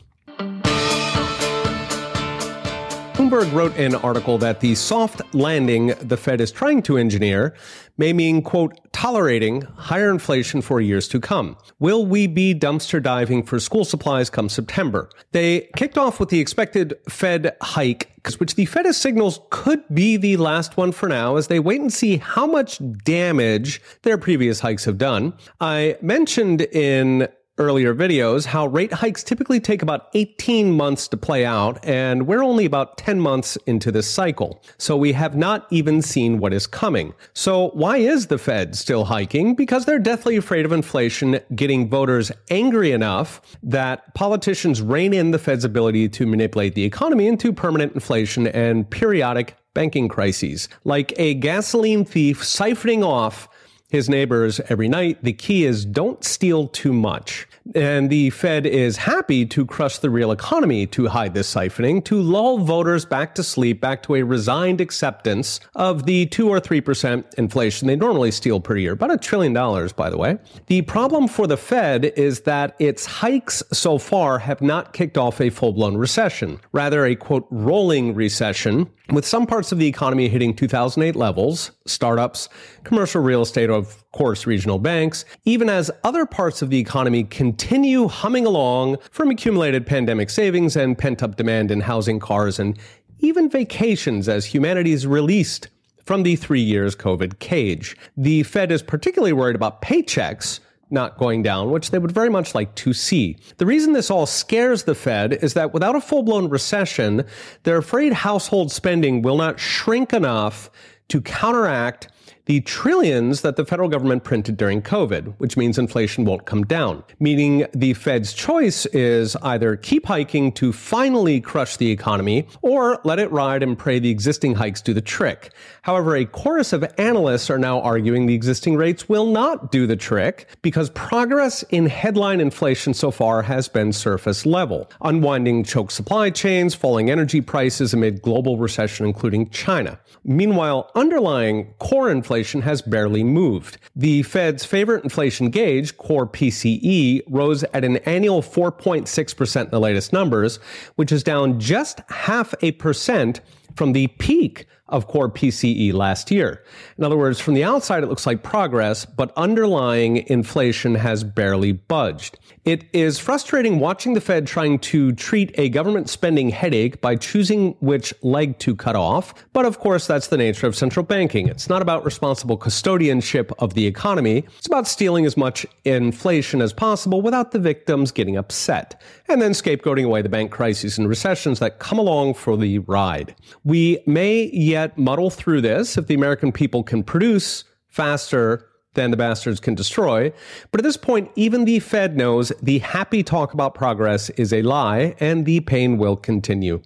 Bloomberg 3.29 3.53
wrote 3.53 3.77
an 3.77 3.93
article 3.93 4.39
that 4.39 4.59
the 4.59 4.73
soft 4.73 5.21
landing 5.35 5.93
the 6.01 6.17
Fed 6.17 6.41
is 6.41 6.51
trying 6.51 6.81
to 6.81 6.97
engineer 6.97 7.53
may 7.95 8.11
mean, 8.11 8.41
quote, 8.41 8.79
tolerating 8.91 9.61
higher 9.61 10.09
inflation 10.09 10.63
for 10.63 10.81
years 10.81 11.07
to 11.09 11.19
come. 11.19 11.55
Will 11.77 12.07
we 12.07 12.25
be 12.25 12.55
dumpster 12.55 13.03
diving 13.03 13.43
for 13.43 13.59
school 13.59 13.85
supplies 13.85 14.31
come 14.31 14.49
September? 14.49 15.11
They 15.31 15.69
kicked 15.75 15.95
off 15.95 16.19
with 16.19 16.29
the 16.29 16.39
expected 16.39 16.95
Fed 17.07 17.55
hike, 17.61 18.09
which 18.39 18.55
the 18.55 18.65
Fed 18.65 18.91
signals 18.95 19.41
could 19.51 19.83
be 19.93 20.17
the 20.17 20.37
last 20.37 20.75
one 20.75 20.91
for 20.91 21.07
now 21.07 21.35
as 21.35 21.49
they 21.49 21.59
wait 21.59 21.81
and 21.81 21.93
see 21.93 22.17
how 22.17 22.47
much 22.47 22.81
damage 23.03 23.79
their 24.01 24.17
previous 24.17 24.61
hikes 24.61 24.85
have 24.85 24.97
done. 24.97 25.33
I 25.61 25.97
mentioned 26.01 26.61
in 26.61 27.27
earlier 27.59 27.93
videos 27.93 28.45
how 28.45 28.65
rate 28.67 28.91
hikes 28.91 29.23
typically 29.23 29.59
take 29.59 29.81
about 29.81 30.07
18 30.13 30.71
months 30.71 31.07
to 31.09 31.17
play 31.17 31.45
out, 31.45 31.77
and 31.85 32.25
we're 32.25 32.43
only 32.43 32.65
about 32.65 32.97
10 32.97 33.19
months 33.19 33.57
into 33.67 33.91
this 33.91 34.09
cycle. 34.09 34.63
So 34.77 34.97
we 34.97 35.11
have 35.13 35.35
not 35.35 35.67
even 35.69 36.01
seen 36.01 36.39
what 36.39 36.53
is 36.53 36.65
coming. 36.65 37.13
So 37.33 37.69
why 37.71 37.97
is 37.97 38.27
the 38.27 38.37
Fed 38.37 38.75
still 38.75 39.05
hiking? 39.05 39.55
Because 39.55 39.85
they're 39.85 39.99
deathly 39.99 40.37
afraid 40.37 40.65
of 40.65 40.71
inflation 40.71 41.39
getting 41.53 41.89
voters 41.89 42.31
angry 42.49 42.91
enough 42.91 43.41
that 43.61 44.13
politicians 44.15 44.81
rein 44.81 45.13
in 45.13 45.31
the 45.31 45.39
Fed's 45.39 45.65
ability 45.65 46.09
to 46.09 46.25
manipulate 46.25 46.75
the 46.75 46.85
economy 46.85 47.27
into 47.27 47.51
permanent 47.51 47.93
inflation 47.93 48.47
and 48.47 48.89
periodic 48.89 49.55
banking 49.73 50.07
crises, 50.07 50.67
like 50.83 51.13
a 51.17 51.35
gasoline 51.35 52.03
thief 52.03 52.41
siphoning 52.41 53.05
off 53.05 53.47
his 53.89 54.07
neighbors 54.07 54.59
every 54.69 54.87
night. 54.87 55.23
The 55.23 55.33
key 55.33 55.65
is 55.65 55.85
don't 55.85 56.23
steal 56.23 56.67
too 56.67 56.93
much. 56.93 57.47
And 57.75 58.09
the 58.09 58.29
Fed 58.31 58.65
is 58.65 58.97
happy 58.97 59.45
to 59.47 59.65
crush 59.65 59.99
the 59.99 60.09
real 60.09 60.31
economy 60.31 60.87
to 60.87 61.07
hide 61.07 61.33
this 61.33 61.53
siphoning, 61.53 62.03
to 62.05 62.19
lull 62.19 62.59
voters 62.59 63.05
back 63.05 63.35
to 63.35 63.43
sleep, 63.43 63.79
back 63.79 64.01
to 64.03 64.15
a 64.15 64.23
resigned 64.23 64.81
acceptance 64.81 65.59
of 65.75 66.05
the 66.05 66.25
2 66.27 66.49
or 66.49 66.59
3% 66.59 67.33
inflation 67.35 67.87
they 67.87 67.95
normally 67.95 68.31
steal 68.31 68.59
per 68.59 68.75
year. 68.75 68.93
About 68.93 69.11
a 69.11 69.17
trillion 69.17 69.53
dollars, 69.53 69.93
by 69.93 70.09
the 70.09 70.17
way. 70.17 70.37
The 70.67 70.81
problem 70.83 71.27
for 71.27 71.45
the 71.45 71.57
Fed 71.57 72.05
is 72.05 72.41
that 72.41 72.75
its 72.79 73.05
hikes 73.05 73.61
so 73.71 73.97
far 73.97 74.39
have 74.39 74.61
not 74.61 74.93
kicked 74.93 75.17
off 75.17 75.39
a 75.39 75.49
full 75.49 75.73
blown 75.73 75.97
recession, 75.97 76.59
rather, 76.71 77.05
a 77.05 77.15
quote, 77.15 77.47
rolling 77.51 78.15
recession, 78.15 78.89
with 79.11 79.25
some 79.25 79.47
parts 79.47 79.71
of 79.71 79.79
the 79.79 79.87
economy 79.87 80.29
hitting 80.29 80.55
2008 80.55 81.15
levels, 81.15 81.71
startups, 81.85 82.49
commercial 82.83 83.21
real 83.21 83.41
estate, 83.41 83.69
of 83.79 84.11
course, 84.11 84.45
regional 84.45 84.77
banks, 84.77 85.25
even 85.45 85.69
as 85.69 85.89
other 86.03 86.25
parts 86.25 86.61
of 86.61 86.69
the 86.69 86.77
economy 86.77 87.23
continue 87.23 88.07
humming 88.07 88.45
along 88.45 88.97
from 89.09 89.31
accumulated 89.31 89.87
pandemic 89.87 90.29
savings 90.29 90.75
and 90.75 90.97
pent 90.97 91.23
up 91.23 91.35
demand 91.35 91.71
in 91.71 91.81
housing, 91.81 92.19
cars, 92.19 92.59
and 92.59 92.77
even 93.19 93.49
vacations 93.49 94.29
as 94.29 94.45
humanity 94.45 94.91
is 94.91 95.07
released 95.07 95.69
from 96.05 96.23
the 96.23 96.35
three 96.35 96.61
years 96.61 96.95
COVID 96.95 97.39
cage. 97.39 97.97
The 98.17 98.43
Fed 98.43 98.71
is 98.71 98.81
particularly 98.83 99.33
worried 99.33 99.55
about 99.55 99.81
paychecks 99.81 100.59
not 100.91 101.17
going 101.17 101.43
down, 101.43 101.69
which 101.71 101.91
they 101.91 101.99
would 101.99 102.11
very 102.11 102.29
much 102.29 102.55
like 102.55 102.73
to 102.75 102.93
see. 102.93 103.37
The 103.57 103.65
reason 103.65 103.93
this 103.93 104.09
all 104.09 104.25
scares 104.25 104.83
the 104.83 104.95
Fed 104.95 105.33
is 105.33 105.53
that 105.53 105.73
without 105.73 105.95
a 105.95 106.01
full 106.01 106.23
blown 106.23 106.49
recession, 106.49 107.25
they're 107.63 107.77
afraid 107.77 108.13
household 108.13 108.71
spending 108.71 109.21
will 109.21 109.37
not 109.37 109.59
shrink 109.59 110.13
enough 110.13 110.71
to 111.09 111.21
counteract 111.21 112.07
the 112.49 112.61
trillions 112.61 113.41
that 113.41 113.57
the 113.57 113.63
federal 113.63 113.87
government 113.87 114.23
printed 114.23 114.57
during 114.57 114.81
COVID, 114.81 115.35
which 115.37 115.55
means 115.55 115.77
inflation 115.77 116.25
won't 116.25 116.47
come 116.47 116.63
down. 116.63 117.03
Meaning 117.19 117.67
the 117.73 117.93
Fed's 117.93 118.33
choice 118.33 118.87
is 118.87 119.35
either 119.43 119.75
keep 119.75 120.07
hiking 120.07 120.51
to 120.53 120.73
finally 120.73 121.41
crush 121.41 121.77
the 121.77 121.91
economy 121.91 122.47
or 122.63 122.99
let 123.03 123.19
it 123.19 123.31
ride 123.31 123.61
and 123.61 123.77
pray 123.77 123.99
the 123.99 124.09
existing 124.09 124.55
hikes 124.55 124.81
do 124.81 124.95
the 124.95 125.01
trick. 125.01 125.53
However, 125.83 126.15
a 126.15 126.25
chorus 126.25 126.73
of 126.73 126.91
analysts 126.97 127.51
are 127.51 127.59
now 127.59 127.81
arguing 127.81 128.25
the 128.25 128.33
existing 128.33 128.75
rates 128.77 129.07
will 129.07 129.27
not 129.27 129.71
do 129.71 129.85
the 129.85 129.95
trick 129.95 130.47
because 130.63 130.89
progress 130.89 131.61
in 131.69 131.85
headline 131.85 132.41
inflation 132.41 132.95
so 132.95 133.11
far 133.11 133.43
has 133.43 133.67
been 133.67 133.93
surface 133.93 134.43
level, 134.47 134.89
unwinding 135.01 135.63
choke 135.63 135.91
supply 135.91 136.31
chains, 136.31 136.73
falling 136.73 137.11
energy 137.11 137.41
prices 137.41 137.93
amid 137.93 138.23
global 138.23 138.57
recession, 138.57 139.05
including 139.05 139.51
China. 139.51 139.99
Meanwhile, 140.23 140.89
underlying 140.95 141.75
core 141.77 142.09
inflation 142.09 142.38
has 142.61 142.81
barely 142.81 143.23
moved. 143.23 143.77
The 143.95 144.23
Fed's 144.23 144.65
favorite 144.65 145.03
inflation 145.03 145.49
gauge, 145.49 145.97
core 145.97 146.25
PCE, 146.25 147.23
rose 147.27 147.63
at 147.73 147.83
an 147.83 147.97
annual 147.97 148.41
4.6% 148.41 149.63
in 149.65 149.69
the 149.69 149.79
latest 149.79 150.13
numbers, 150.13 150.57
which 150.95 151.11
is 151.11 151.23
down 151.23 151.59
just 151.59 151.99
half 152.09 152.53
a 152.61 152.71
percent 152.73 153.41
from 153.79 153.93
the 153.93 154.07
peak 154.07 154.65
of 154.89 155.07
core 155.07 155.29
PCE 155.29 155.93
last 155.93 156.31
year. 156.31 156.65
In 156.97 157.05
other 157.05 157.15
words, 157.15 157.39
from 157.39 157.53
the 157.53 157.63
outside, 157.63 158.03
it 158.03 158.07
looks 158.07 158.27
like 158.27 158.43
progress, 158.43 159.05
but 159.05 159.31
underlying 159.37 160.17
inflation 160.27 160.95
has 160.95 161.23
barely 161.23 161.71
budged. 161.71 162.37
It 162.65 162.83
is 162.91 163.19
frustrating 163.19 163.79
watching 163.79 164.15
the 164.15 164.21
Fed 164.21 164.45
trying 164.45 164.79
to 164.79 165.13
treat 165.13 165.57
a 165.57 165.69
government 165.69 166.09
spending 166.09 166.49
headache 166.49 166.99
by 166.99 167.15
choosing 167.15 167.75
which 167.79 168.13
leg 168.21 168.59
to 168.59 168.75
cut 168.75 168.97
off. 168.97 169.33
But 169.53 169.65
of 169.65 169.79
course, 169.79 170.07
that's 170.07 170.27
the 170.27 170.37
nature 170.37 170.67
of 170.67 170.75
central 170.75 171.05
banking. 171.05 171.47
It's 171.47 171.69
not 171.69 171.81
about 171.81 172.03
responsible 172.03 172.57
custodianship 172.57 173.53
of 173.59 173.75
the 173.75 173.87
economy. 173.87 174.43
It's 174.57 174.67
about 174.67 174.87
stealing 174.87 175.25
as 175.25 175.37
much 175.37 175.65
inflation 175.85 176.61
as 176.61 176.73
possible 176.73 177.21
without 177.21 177.51
the 177.51 177.59
victims 177.59 178.11
getting 178.11 178.35
upset, 178.35 179.01
and 179.29 179.41
then 179.41 179.51
scapegoating 179.51 180.05
away 180.05 180.21
the 180.21 180.29
bank 180.29 180.51
crises 180.51 180.97
and 180.97 181.07
recessions 181.07 181.59
that 181.59 181.79
come 181.79 181.99
along 181.99 182.33
for 182.33 182.57
the 182.57 182.79
ride. 182.79 183.35
We 183.63 183.99
may 184.05 184.49
yet 184.51 184.97
muddle 184.97 185.29
through 185.29 185.61
this 185.61 185.97
if 185.97 186.07
the 186.07 186.15
American 186.15 186.51
people 186.51 186.83
can 186.83 187.03
produce 187.03 187.63
faster 187.87 188.65
than 188.95 189.11
the 189.11 189.17
bastards 189.17 189.59
can 189.59 189.75
destroy. 189.75 190.33
But 190.71 190.81
at 190.81 190.83
this 190.83 190.97
point, 190.97 191.31
even 191.35 191.65
the 191.65 191.79
Fed 191.79 192.17
knows 192.17 192.51
the 192.61 192.79
happy 192.79 193.23
talk 193.23 193.53
about 193.53 193.75
progress 193.75 194.29
is 194.31 194.51
a 194.51 194.63
lie 194.63 195.15
and 195.19 195.45
the 195.45 195.59
pain 195.59 195.97
will 195.97 196.17
continue. 196.17 196.81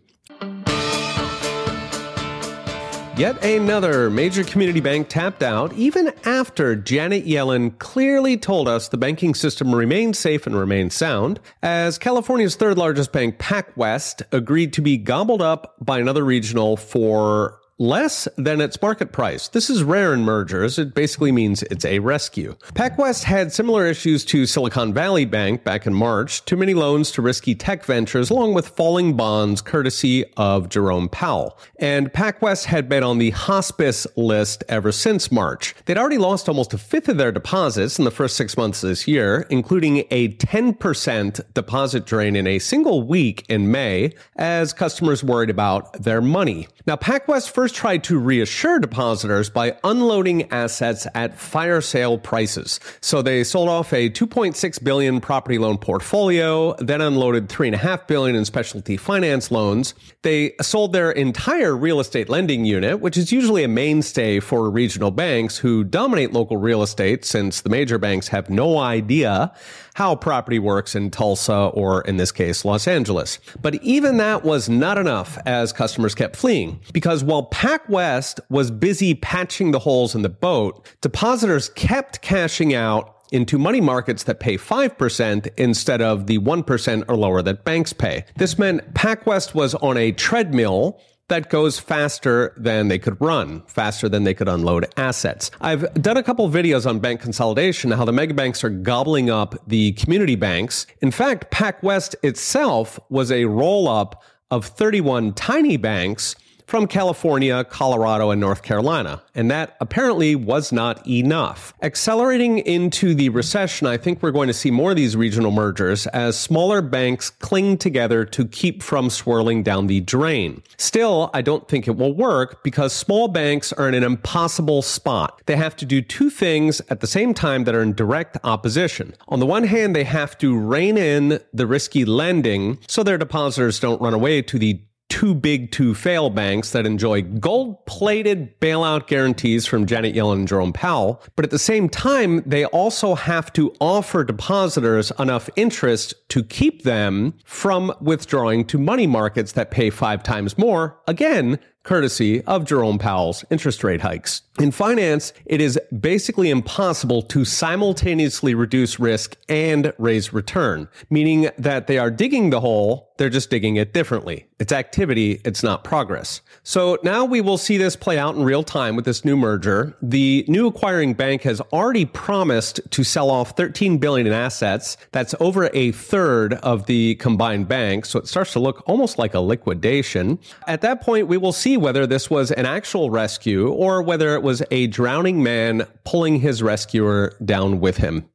Yet 3.16 3.46
another 3.46 4.10
major 4.10 4.44
community 4.44 4.80
bank 4.80 5.08
tapped 5.08 5.44
out, 5.44 5.72
even 5.74 6.12
after 6.26 6.76
Janet 6.76 7.28
Yellen 7.28 7.78
clearly 7.78 8.38
told 8.38 8.68
us 8.68 8.88
the 8.88 8.98
banking 8.98 9.36
system 9.36 9.76
remains 9.76 10.18
safe 10.18 10.48
and 10.48 10.58
remains 10.58 10.96
sound, 10.96 11.40
as 11.62 12.00
California's 12.00 12.56
third 12.56 12.76
largest 12.76 13.12
bank, 13.12 13.38
PacWest, 13.38 14.24
agreed 14.32 14.74
to 14.74 14.82
be 14.82 14.98
gobbled 14.98 15.44
up 15.44 15.76
by 15.80 16.00
another 16.00 16.26
regional 16.26 16.76
for 16.76 17.60
less 17.84 18.30
than 18.38 18.62
its 18.62 18.82
market 18.82 19.12
price. 19.12 19.50
This 19.50 19.70
is 19.70 19.84
rare 19.84 20.14
in 20.14 20.22
mergers. 20.22 20.80
It 20.80 20.94
basically 20.96 21.34
means 21.34 21.64
it's 21.64 21.84
a 21.84 22.00
rescue. 22.00 22.56
PacWest 22.76 23.24
had 23.24 23.52
similar 23.52 23.86
issues 23.86 24.24
to 24.26 24.46
Silicon 24.46 24.94
Valley 24.94 25.26
Bank 25.26 25.66
back 25.66 25.86
in 25.86 25.94
March, 25.94 26.46
too 26.46 26.56
many 26.56 26.74
loans 26.74 27.12
to 27.12 27.22
risky 27.22 27.54
tech 27.54 27.84
ventures, 27.84 28.30
along 28.30 28.54
with 28.54 28.70
falling 28.70 29.18
bonds 29.18 29.62
courtesy 29.62 30.24
of 30.38 30.70
Jerome 30.70 31.10
Powell. 31.10 31.60
And 31.78 32.12
PacWest 32.14 32.66
had 32.66 32.88
been 32.88 33.04
on 33.04 33.18
the 33.18 33.32
hospice 33.32 34.08
list 34.16 34.64
ever 34.70 34.94
since 34.94 35.30
March. 35.30 35.76
They'd 35.84 35.98
already 35.98 36.18
lost 36.18 36.48
almost 36.48 36.74
a 36.74 36.78
fifth 36.78 37.10
of 37.10 37.18
their 37.18 37.34
deposits 37.34 38.00
in 38.00 38.06
the 38.06 38.12
first 38.12 38.38
six 38.38 38.56
months 38.56 38.82
of 38.82 38.90
this 38.90 39.10
year, 39.10 39.46
including 39.50 40.06
a 40.10 40.30
10% 40.30 41.42
deposit 41.54 42.06
drain 42.06 42.38
in 42.38 42.48
a 42.48 42.60
single 42.60 43.04
week 43.04 43.46
in 43.50 43.70
May, 43.70 44.14
as 44.38 44.72
customers 44.72 45.22
worried 45.22 45.50
about 45.50 46.04
their 46.04 46.22
money. 46.22 46.70
Now, 46.86 46.96
PacWest 46.96 47.50
first 47.50 47.73
tried 47.74 48.04
to 48.06 48.18
reassure 48.20 48.80
depositors 48.80 49.50
by 49.50 49.76
unloading 49.84 50.52
assets 50.52 51.08
at 51.14 51.38
fire 51.38 51.82
sale 51.82 52.18
prices. 52.18 52.80
So 53.02 53.22
they 53.22 53.44
sold 53.44 53.70
off 53.70 53.92
a 53.92 54.10
2.6 54.10 54.84
billion 54.84 55.20
property 55.20 55.58
loan 55.58 55.78
portfolio, 55.78 56.76
then 56.76 57.02
unloaded 57.02 57.50
3.5 57.50 58.08
billion 58.08 58.36
in 58.36 58.46
specialty 58.46 58.98
finance 58.98 59.52
loans. 59.52 59.94
They 60.22 60.54
sold 60.62 60.94
their 60.94 61.12
entire 61.12 61.76
real 61.76 62.00
estate 62.00 62.30
lending 62.30 62.66
unit, 62.66 63.00
which 63.02 63.18
is 63.18 63.32
usually 63.32 63.64
a 63.64 63.68
mainstay 63.68 64.40
for 64.40 64.70
regional 64.70 65.12
banks 65.12 65.58
who 65.58 65.84
dominate 65.84 66.32
local 66.32 66.58
real 66.58 66.84
estate 66.84 67.26
since 67.26 67.62
the 67.62 67.70
major 67.70 67.98
banks 67.98 68.30
have 68.30 68.50
no 68.50 68.78
idea 68.78 69.52
how 69.96 70.16
property 70.16 70.60
works 70.60 70.96
in 70.96 71.12
Tulsa 71.12 71.54
or 71.54 72.02
in 72.02 72.18
this 72.18 72.32
case, 72.32 72.66
Los 72.66 72.88
Angeles. 72.88 73.40
But 73.62 73.76
even 73.76 74.18
that 74.18 74.44
was 74.44 74.68
not 74.70 74.98
enough 74.98 75.38
as 75.46 75.72
customers 75.72 76.16
kept 76.16 76.36
fleeing 76.36 76.80
because 76.92 77.24
while 77.24 77.44
PacWest 77.54 78.40
was 78.50 78.72
busy 78.72 79.14
patching 79.14 79.72
the 79.72 79.80
holes 79.80 80.16
in 80.16 80.24
the 80.24 80.28
boat, 80.28 80.90
depositors 81.02 81.70
kept 81.70 82.20
cashing 82.22 82.74
out 82.74 83.16
into 83.32 83.60
money 83.60 83.80
markets 83.80 84.24
that 84.24 84.40
pay 84.40 84.58
5% 84.58 85.48
instead 85.56 86.02
of 86.02 86.26
the 86.26 86.40
1% 86.40 87.04
or 87.08 87.16
lower 87.16 87.44
that 87.44 87.64
banks 87.64 87.94
pay. 87.94 88.26
This 88.38 88.58
meant 88.58 88.96
PacWest 88.96 89.54
was 89.54 89.76
on 89.76 89.98
a 89.98 90.12
treadmill 90.12 91.00
that 91.30 91.52
goes 91.52 91.80
faster 91.80 92.54
than 92.58 92.88
they 92.88 92.98
could 92.98 93.22
run, 93.22 93.62
faster 93.68 94.10
than 94.10 94.24
they 94.24 94.34
could 94.34 94.50
unload 94.50 94.92
assets. 94.98 95.52
I've 95.62 95.94
done 95.94 96.18
a 96.18 96.24
couple 96.24 96.50
videos 96.50 96.90
on 96.90 97.00
bank 97.00 97.22
consolidation, 97.22 97.92
how 97.92 98.04
the 98.04 98.12
mega 98.12 98.34
banks 98.34 98.64
are 98.64 98.70
gobbling 98.70 99.30
up 99.30 99.56
the 99.68 99.94
community 99.94 100.36
banks. 100.36 100.88
In 101.02 101.12
fact, 101.12 101.52
PacWest 101.52 102.16
itself 102.24 103.00
was 103.10 103.32
a 103.32 103.46
roll 103.46 103.88
up 103.88 104.24
of 104.50 104.66
31 104.66 105.34
tiny 105.34 105.78
banks 105.78 106.36
from 106.66 106.88
California, 106.88 107.64
Colorado, 107.64 108.32
and 108.32 108.40
North 108.42 108.64
Carolina. 108.64 109.22
And 109.36 109.50
that 109.52 109.76
apparently 109.80 110.36
was 110.36 110.72
not 110.72 111.06
enough. 111.08 111.74
Accelerating 111.82 112.60
into 112.60 113.14
the 113.14 113.30
recession, 113.30 113.88
I 113.88 113.98
think 113.98 114.22
we're 114.22 114.32
going 114.32 114.48
to 114.48 114.54
see 114.54 114.72
more 114.72 114.92
of 114.92 114.98
these 114.98 115.16
regional 115.16 115.52
mergers 115.52 116.08
as 116.08 116.40
smaller 116.40 116.82
banks 116.82 117.30
cling 117.30 117.78
together 117.78 118.26
to 118.26 118.46
keep 118.46 118.84
from 118.84 119.10
swirling 119.10 119.64
down 119.64 119.88
the 119.88 120.02
drain. 120.02 120.62
Still, 120.78 121.30
I 121.34 121.42
don't 121.42 121.68
think 121.68 121.88
it 121.88 121.98
will 121.98 122.14
work 122.14 122.64
because 122.64 122.94
small 122.94 123.28
banks 123.28 123.74
are 123.74 123.88
in 123.88 123.96
an 123.96 124.04
impossible 124.04 124.82
spot. 124.82 125.42
They 125.46 125.56
have 125.56 125.76
to 125.78 125.86
do 125.86 126.02
two 126.02 126.30
things 126.30 126.82
at 126.90 127.00
the 127.00 127.08
same 127.08 127.34
time 127.34 127.64
that 127.64 127.76
are 127.76 127.82
in 127.82 127.94
direct 127.94 128.38
opposition. 128.44 129.14
On 129.28 129.40
the 129.40 129.46
one 129.46 129.64
hand, 129.64 129.96
they 129.96 130.04
have 130.04 130.38
to 130.40 130.58
rein 130.58 130.98
in 130.98 131.40
the 131.54 131.68
risky 131.68 132.06
lending 132.06 132.80
so 132.88 133.04
their 133.04 133.18
depositors 133.18 133.80
don't 133.80 134.02
run 134.02 134.14
away 134.14 134.42
to 134.42 134.60
the 134.60 134.82
too 135.10 135.36
big 135.36 135.72
to 135.72 135.94
fail 135.94 136.30
banks 136.30 136.72
that 136.72 136.86
enjoy 136.86 137.22
gold 137.22 137.86
plated 137.86 138.60
bailout 138.60 139.08
guarantees 139.08 139.66
from 139.66 139.86
Janet 139.86 140.16
Yellen 140.16 140.40
and 140.40 140.48
Jerome 140.48 140.74
Powell. 140.74 141.22
But 141.36 141.46
at 141.46 141.52
the 141.52 141.60
same 141.60 141.88
time, 141.88 142.42
they 142.46 142.66
also 142.66 143.16
have 143.16 143.54
to 143.54 143.74
offer 143.80 144.24
depositors 144.24 145.12
enough 145.20 145.50
interest 145.56 146.16
to 146.30 146.44
keep 146.44 146.84
them 146.84 147.36
from 147.46 147.94
withdrawing 148.02 148.66
to 148.66 148.78
money 148.78 149.08
markets 149.08 149.52
that 149.52 149.72
pay 149.72 149.90
five 149.90 150.24
times 150.24 150.58
more. 150.58 151.00
Again, 151.08 151.60
courtesy 151.84 152.42
of 152.46 152.66
Jerome 152.66 152.98
Powell's 152.98 153.46
interest 153.50 153.84
rate 153.84 154.02
hikes. 154.02 154.42
In 154.60 154.72
finance, 154.72 155.34
it 155.46 155.60
is 155.60 155.80
basically 156.00 156.52
impossible 156.52 157.24
to 157.24 157.44
simultaneously 157.44 158.54
reduce 158.54 159.00
risk 159.00 159.36
and 159.50 159.94
raise 159.98 160.32
return, 160.32 160.88
meaning 161.10 161.50
that 161.58 161.88
they 161.88 161.98
are 161.98 162.12
digging 162.12 162.52
the 162.52 162.60
hole, 162.60 163.12
they're 163.18 163.32
just 163.32 163.50
digging 163.50 163.78
it 163.78 163.94
differently. 163.94 164.46
It's 164.60 164.72
activity, 164.72 165.42
it's 165.44 165.64
not 165.64 165.84
progress. 165.84 166.42
So 166.62 167.00
now 167.04 167.26
we 167.26 167.42
will 167.42 167.58
see 167.58 167.78
this 167.78 167.96
play 167.96 168.20
out 168.20 168.36
in 168.36 168.44
real 168.44 168.64
time 168.64 168.96
with 168.96 169.06
this 169.06 169.26
new 169.26 169.36
merger. 169.36 169.98
The 170.02 170.46
new 170.48 170.68
acquiring 170.68 171.16
bank 171.16 171.42
has 171.42 171.60
already 171.60 172.06
promised 172.06 172.80
to 172.92 173.04
sell 173.04 173.32
off 173.32 173.58
13 173.58 173.98
billion 173.98 174.28
in 174.28 174.34
assets. 174.34 174.98
That's 175.12 175.34
over 175.40 175.70
a 175.74 175.92
third 175.94 176.54
of 176.56 176.86
the 176.86 177.16
combined 177.16 177.68
bank, 177.68 178.06
so 178.06 178.20
it 178.20 178.28
starts 178.28 178.54
to 178.54 178.60
look 178.60 178.84
almost 178.88 179.18
like 179.18 179.34
a 179.34 179.40
liquidation. 179.40 180.38
At 180.68 180.82
that 180.82 181.02
point, 181.02 181.28
we 181.28 181.38
will 181.38 181.54
see 181.54 181.73
whether 181.78 182.08
this 182.08 182.30
was 182.30 182.52
an 182.52 182.66
actual 182.66 183.10
rescue 183.10 183.70
or 183.70 184.02
whether 184.02 184.34
it 184.36 184.44
was 184.44 184.64
a 184.72 184.88
drowning 184.88 185.44
man 185.44 185.88
pulling 186.04 186.40
his 186.40 186.64
rescuer 186.64 187.36
down 187.44 187.80
with 187.80 187.98
him. 187.98 188.30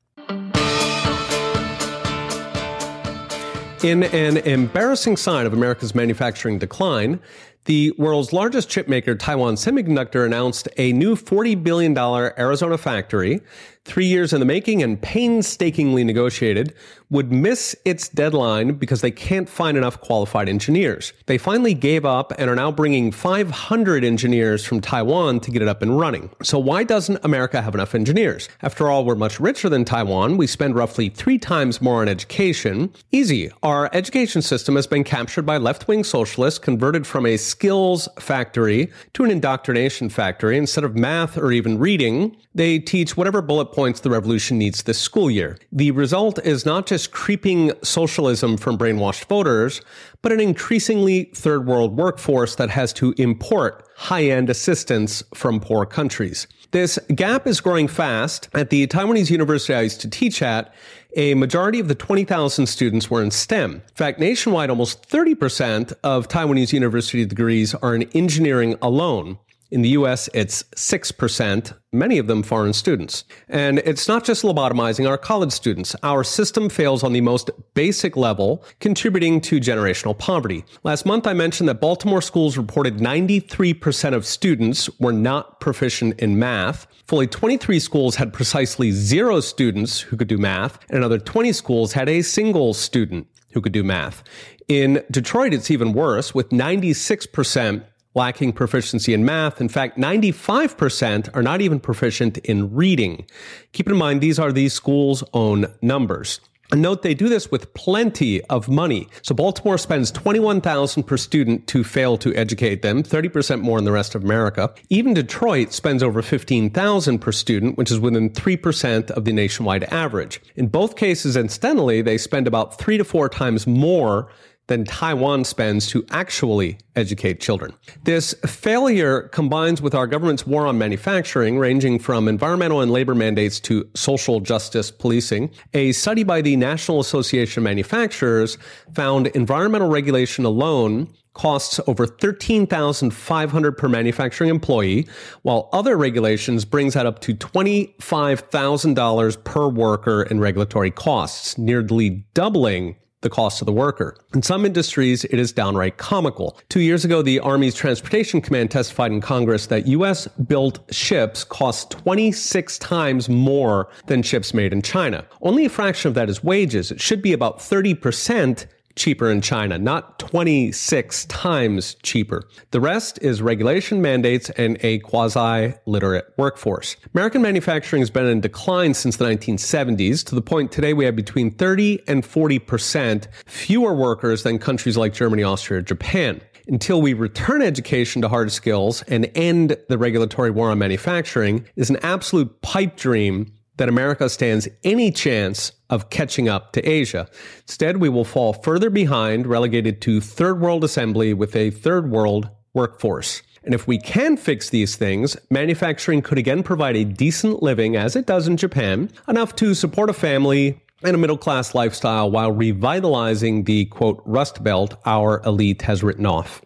In 3.84 4.02
an 4.02 4.38
embarrassing 4.38 5.16
sign 5.16 5.46
of 5.46 5.52
America's 5.52 5.94
manufacturing 5.94 6.58
decline, 6.58 7.20
the 7.66 7.92
world's 7.96 8.32
largest 8.32 8.68
chipmaker, 8.68 9.16
Taiwan 9.16 9.54
Semiconductor, 9.54 10.26
announced 10.26 10.68
a 10.78 10.92
new 10.94 11.14
$40 11.14 11.62
billion 11.62 11.96
Arizona 11.96 12.76
factory 12.78 13.40
three 13.88 14.06
years 14.06 14.32
in 14.32 14.38
the 14.38 14.46
making 14.46 14.82
and 14.82 15.00
painstakingly 15.00 16.04
negotiated, 16.04 16.74
would 17.10 17.32
miss 17.32 17.74
its 17.84 18.08
deadline 18.08 18.74
because 18.74 19.00
they 19.00 19.10
can't 19.10 19.48
find 19.48 19.76
enough 19.76 20.00
qualified 20.00 20.48
engineers. 20.48 21.12
They 21.26 21.38
finally 21.38 21.72
gave 21.72 22.04
up 22.04 22.32
and 22.38 22.50
are 22.50 22.54
now 22.54 22.70
bringing 22.70 23.10
500 23.10 24.04
engineers 24.04 24.64
from 24.64 24.80
Taiwan 24.80 25.40
to 25.40 25.50
get 25.50 25.62
it 25.62 25.68
up 25.68 25.80
and 25.80 25.98
running. 25.98 26.30
So 26.42 26.58
why 26.58 26.84
doesn't 26.84 27.24
America 27.24 27.62
have 27.62 27.74
enough 27.74 27.94
engineers? 27.94 28.48
After 28.60 28.90
all, 28.90 29.04
we're 29.04 29.14
much 29.14 29.40
richer 29.40 29.70
than 29.70 29.86
Taiwan. 29.86 30.36
We 30.36 30.46
spend 30.46 30.74
roughly 30.74 31.08
three 31.08 31.38
times 31.38 31.80
more 31.80 32.02
on 32.02 32.08
education. 32.08 32.92
Easy. 33.10 33.50
Our 33.62 33.88
education 33.94 34.42
system 34.42 34.76
has 34.76 34.86
been 34.86 35.04
captured 35.04 35.46
by 35.46 35.56
left-wing 35.56 36.04
socialists, 36.04 36.58
converted 36.58 37.06
from 37.06 37.24
a 37.24 37.38
skills 37.38 38.08
factory 38.18 38.92
to 39.14 39.24
an 39.24 39.30
indoctrination 39.30 40.10
factory. 40.10 40.58
Instead 40.58 40.84
of 40.84 40.94
math 40.94 41.38
or 41.38 41.52
even 41.52 41.78
reading, 41.78 42.36
they 42.54 42.78
teach 42.78 43.16
whatever 43.16 43.40
bullet 43.40 43.72
points 43.78 44.00
the 44.00 44.10
revolution 44.10 44.58
needs 44.58 44.82
this 44.82 44.98
school 44.98 45.30
year. 45.30 45.56
The 45.70 45.92
result 45.92 46.44
is 46.44 46.66
not 46.66 46.86
just 46.86 47.12
creeping 47.12 47.70
socialism 47.84 48.56
from 48.56 48.76
brainwashed 48.76 49.26
voters, 49.26 49.80
but 50.20 50.32
an 50.32 50.40
increasingly 50.40 51.30
third 51.32 51.64
world 51.64 51.96
workforce 51.96 52.56
that 52.56 52.70
has 52.70 52.92
to 52.94 53.14
import 53.18 53.86
high 53.94 54.24
end 54.24 54.50
assistance 54.50 55.22
from 55.32 55.60
poor 55.60 55.86
countries. 55.86 56.48
This 56.72 56.98
gap 57.14 57.46
is 57.46 57.60
growing 57.60 57.86
fast. 57.86 58.48
At 58.52 58.70
the 58.70 58.84
Taiwanese 58.88 59.30
university 59.30 59.74
I 59.74 59.82
used 59.82 60.00
to 60.00 60.10
teach 60.10 60.42
at, 60.42 60.74
a 61.16 61.34
majority 61.34 61.78
of 61.78 61.86
the 61.86 61.94
20,000 61.94 62.66
students 62.66 63.08
were 63.08 63.22
in 63.22 63.30
STEM. 63.30 63.74
In 63.74 63.94
fact, 63.94 64.18
nationwide, 64.18 64.70
almost 64.70 65.08
30% 65.08 65.92
of 66.02 66.26
Taiwanese 66.26 66.72
university 66.72 67.24
degrees 67.24 67.76
are 67.76 67.94
in 67.94 68.10
engineering 68.12 68.76
alone. 68.82 69.38
In 69.70 69.82
the 69.82 69.90
US, 69.90 70.30
it's 70.32 70.62
6%, 70.76 71.74
many 71.92 72.16
of 72.16 72.26
them 72.26 72.42
foreign 72.42 72.72
students. 72.72 73.24
And 73.50 73.80
it's 73.80 74.08
not 74.08 74.24
just 74.24 74.42
lobotomizing 74.42 75.06
our 75.06 75.18
college 75.18 75.52
students. 75.52 75.94
Our 76.02 76.24
system 76.24 76.70
fails 76.70 77.04
on 77.04 77.12
the 77.12 77.20
most 77.20 77.50
basic 77.74 78.16
level, 78.16 78.64
contributing 78.80 79.42
to 79.42 79.60
generational 79.60 80.16
poverty. 80.16 80.64
Last 80.84 81.04
month, 81.04 81.26
I 81.26 81.34
mentioned 81.34 81.68
that 81.68 81.82
Baltimore 81.82 82.22
schools 82.22 82.56
reported 82.56 82.96
93% 82.96 84.14
of 84.14 84.24
students 84.24 84.88
were 84.98 85.12
not 85.12 85.60
proficient 85.60 86.18
in 86.18 86.38
math. 86.38 86.86
Fully 87.06 87.26
23 87.26 87.78
schools 87.78 88.16
had 88.16 88.32
precisely 88.32 88.90
zero 88.90 89.40
students 89.40 90.00
who 90.00 90.16
could 90.16 90.28
do 90.28 90.38
math, 90.38 90.78
and 90.88 90.96
another 90.96 91.18
20 91.18 91.52
schools 91.52 91.92
had 91.92 92.08
a 92.08 92.22
single 92.22 92.72
student 92.72 93.26
who 93.52 93.60
could 93.60 93.72
do 93.72 93.84
math. 93.84 94.22
In 94.66 95.04
Detroit, 95.10 95.52
it's 95.52 95.70
even 95.70 95.92
worse, 95.92 96.34
with 96.34 96.50
96% 96.50 97.84
lacking 98.18 98.52
proficiency 98.52 99.14
in 99.14 99.24
math. 99.24 99.60
In 99.60 99.68
fact, 99.68 99.96
95% 99.96 101.34
are 101.36 101.42
not 101.42 101.60
even 101.60 101.78
proficient 101.78 102.36
in 102.38 102.74
reading. 102.74 103.24
Keep 103.72 103.88
in 103.88 103.96
mind, 103.96 104.20
these 104.20 104.40
are 104.40 104.50
these 104.50 104.74
schools' 104.74 105.22
own 105.32 105.72
numbers. 105.80 106.40
And 106.72 106.82
note 106.82 107.02
they 107.02 107.14
do 107.14 107.28
this 107.28 107.50
with 107.50 107.72
plenty 107.74 108.42
of 108.46 108.68
money. 108.68 109.08
So 109.22 109.34
Baltimore 109.34 109.78
spends 109.78 110.10
21,000 110.10 111.04
per 111.04 111.16
student 111.16 111.66
to 111.68 111.84
fail 111.84 112.18
to 112.18 112.34
educate 112.34 112.82
them, 112.82 113.02
30% 113.02 113.60
more 113.62 113.78
than 113.78 113.86
the 113.86 113.92
rest 113.92 114.14
of 114.14 114.24
America. 114.24 114.74
Even 114.90 115.14
Detroit 115.14 115.72
spends 115.72 116.02
over 116.02 116.20
15,000 116.20 117.20
per 117.20 117.32
student, 117.32 117.78
which 117.78 117.90
is 117.90 118.00
within 118.00 118.30
3% 118.30 119.10
of 119.12 119.24
the 119.24 119.32
nationwide 119.32 119.84
average. 119.84 120.42
In 120.56 120.66
both 120.66 120.96
cases, 120.96 121.36
incidentally, 121.36 122.02
they 122.02 122.18
spend 122.18 122.46
about 122.46 122.78
3 122.78 122.98
to 122.98 123.04
4 123.04 123.28
times 123.30 123.66
more 123.66 124.28
than 124.68 124.84
Taiwan 124.84 125.44
spends 125.44 125.88
to 125.88 126.06
actually 126.10 126.78
educate 126.94 127.40
children. 127.40 127.72
This 128.04 128.34
failure 128.46 129.22
combines 129.22 129.82
with 129.82 129.94
our 129.94 130.06
government's 130.06 130.46
war 130.46 130.66
on 130.66 130.78
manufacturing, 130.78 131.58
ranging 131.58 131.98
from 131.98 132.28
environmental 132.28 132.80
and 132.80 132.92
labor 132.92 133.14
mandates 133.14 133.60
to 133.60 133.88
social 133.94 134.40
justice 134.40 134.90
policing. 134.90 135.50
A 135.74 135.92
study 135.92 136.22
by 136.22 136.40
the 136.42 136.56
National 136.56 137.00
Association 137.00 137.62
of 137.62 137.64
Manufacturers 137.64 138.58
found 138.94 139.28
environmental 139.28 139.88
regulation 139.88 140.44
alone 140.44 141.08
costs 141.34 141.80
over 141.86 142.06
13,500 142.06 143.72
per 143.72 143.88
manufacturing 143.88 144.50
employee, 144.50 145.08
while 145.42 145.68
other 145.72 145.96
regulations 145.96 146.64
brings 146.64 146.94
that 146.94 147.06
up 147.06 147.20
to 147.20 147.32
$25,000 147.34 149.44
per 149.44 149.68
worker 149.68 150.24
in 150.24 150.40
regulatory 150.40 150.90
costs, 150.90 151.56
nearly 151.56 152.26
doubling 152.34 152.96
the 153.20 153.30
cost 153.30 153.60
of 153.60 153.66
the 153.66 153.72
worker. 153.72 154.16
In 154.34 154.42
some 154.42 154.64
industries, 154.64 155.24
it 155.24 155.38
is 155.38 155.52
downright 155.52 155.96
comical. 155.96 156.58
Two 156.68 156.80
years 156.80 157.04
ago, 157.04 157.22
the 157.22 157.40
Army's 157.40 157.74
Transportation 157.74 158.40
Command 158.40 158.70
testified 158.70 159.10
in 159.10 159.20
Congress 159.20 159.66
that 159.66 159.86
U.S. 159.88 160.28
built 160.28 160.80
ships 160.94 161.44
cost 161.44 161.90
26 161.90 162.78
times 162.78 163.28
more 163.28 163.88
than 164.06 164.22
ships 164.22 164.54
made 164.54 164.72
in 164.72 164.82
China. 164.82 165.26
Only 165.42 165.64
a 165.64 165.68
fraction 165.68 166.08
of 166.08 166.14
that 166.14 166.30
is 166.30 166.44
wages. 166.44 166.90
It 166.90 167.00
should 167.00 167.22
be 167.22 167.32
about 167.32 167.58
30% 167.58 168.66
cheaper 168.98 169.30
in 169.30 169.40
China, 169.40 169.78
not 169.78 170.18
26 170.18 171.24
times 171.26 171.96
cheaper. 172.02 172.42
The 172.72 172.80
rest 172.80 173.18
is 173.22 173.40
regulation 173.40 174.02
mandates 174.02 174.50
and 174.50 174.76
a 174.82 174.98
quasi 174.98 175.74
literate 175.86 176.26
workforce. 176.36 176.96
American 177.14 177.40
manufacturing 177.40 178.02
has 178.02 178.10
been 178.10 178.26
in 178.26 178.40
decline 178.40 178.92
since 178.92 179.16
the 179.16 179.24
1970s 179.24 180.24
to 180.26 180.34
the 180.34 180.42
point 180.42 180.72
today 180.72 180.92
we 180.92 181.04
have 181.04 181.16
between 181.16 181.50
30 181.52 182.00
and 182.08 182.22
40% 182.22 183.28
fewer 183.46 183.94
workers 183.94 184.42
than 184.42 184.58
countries 184.58 184.96
like 184.96 185.14
Germany, 185.14 185.42
Austria, 185.42 185.78
or 185.78 185.82
Japan 185.82 186.40
until 186.66 187.00
we 187.00 187.14
return 187.14 187.62
education 187.62 188.20
to 188.22 188.28
hard 188.28 188.52
skills 188.52 189.02
and 189.04 189.30
end 189.34 189.76
the 189.88 189.96
regulatory 189.96 190.50
war 190.50 190.70
on 190.70 190.78
manufacturing 190.78 191.66
is 191.76 191.88
an 191.88 191.96
absolute 192.02 192.60
pipe 192.60 192.96
dream 192.96 193.50
that 193.78 193.88
America 193.88 194.28
stands 194.28 194.68
any 194.84 195.10
chance 195.10 195.72
of 195.90 196.10
catching 196.10 196.48
up 196.48 196.72
to 196.72 196.88
Asia. 196.88 197.28
Instead, 197.62 197.98
we 197.98 198.08
will 198.08 198.24
fall 198.24 198.52
further 198.52 198.90
behind, 198.90 199.46
relegated 199.46 200.00
to 200.02 200.20
third 200.20 200.60
world 200.60 200.84
assembly 200.84 201.32
with 201.34 201.54
a 201.56 201.70
third 201.70 202.10
world 202.10 202.48
workforce. 202.74 203.42
And 203.64 203.74
if 203.74 203.86
we 203.86 203.98
can 203.98 204.36
fix 204.36 204.70
these 204.70 204.96
things, 204.96 205.36
manufacturing 205.50 206.22
could 206.22 206.38
again 206.38 206.62
provide 206.62 206.96
a 206.96 207.04
decent 207.04 207.62
living, 207.62 207.96
as 207.96 208.16
it 208.16 208.26
does 208.26 208.46
in 208.46 208.56
Japan, 208.56 209.10
enough 209.26 209.56
to 209.56 209.74
support 209.74 210.10
a 210.10 210.14
family 210.14 210.80
and 211.02 211.14
a 211.14 211.18
middle 211.18 211.38
class 211.38 211.74
lifestyle 211.74 212.30
while 212.30 212.50
revitalizing 212.52 213.64
the 213.64 213.84
quote 213.86 214.22
rust 214.24 214.62
belt 214.62 214.94
our 215.04 215.42
elite 215.44 215.82
has 215.82 216.02
written 216.02 216.26
off. 216.26 216.62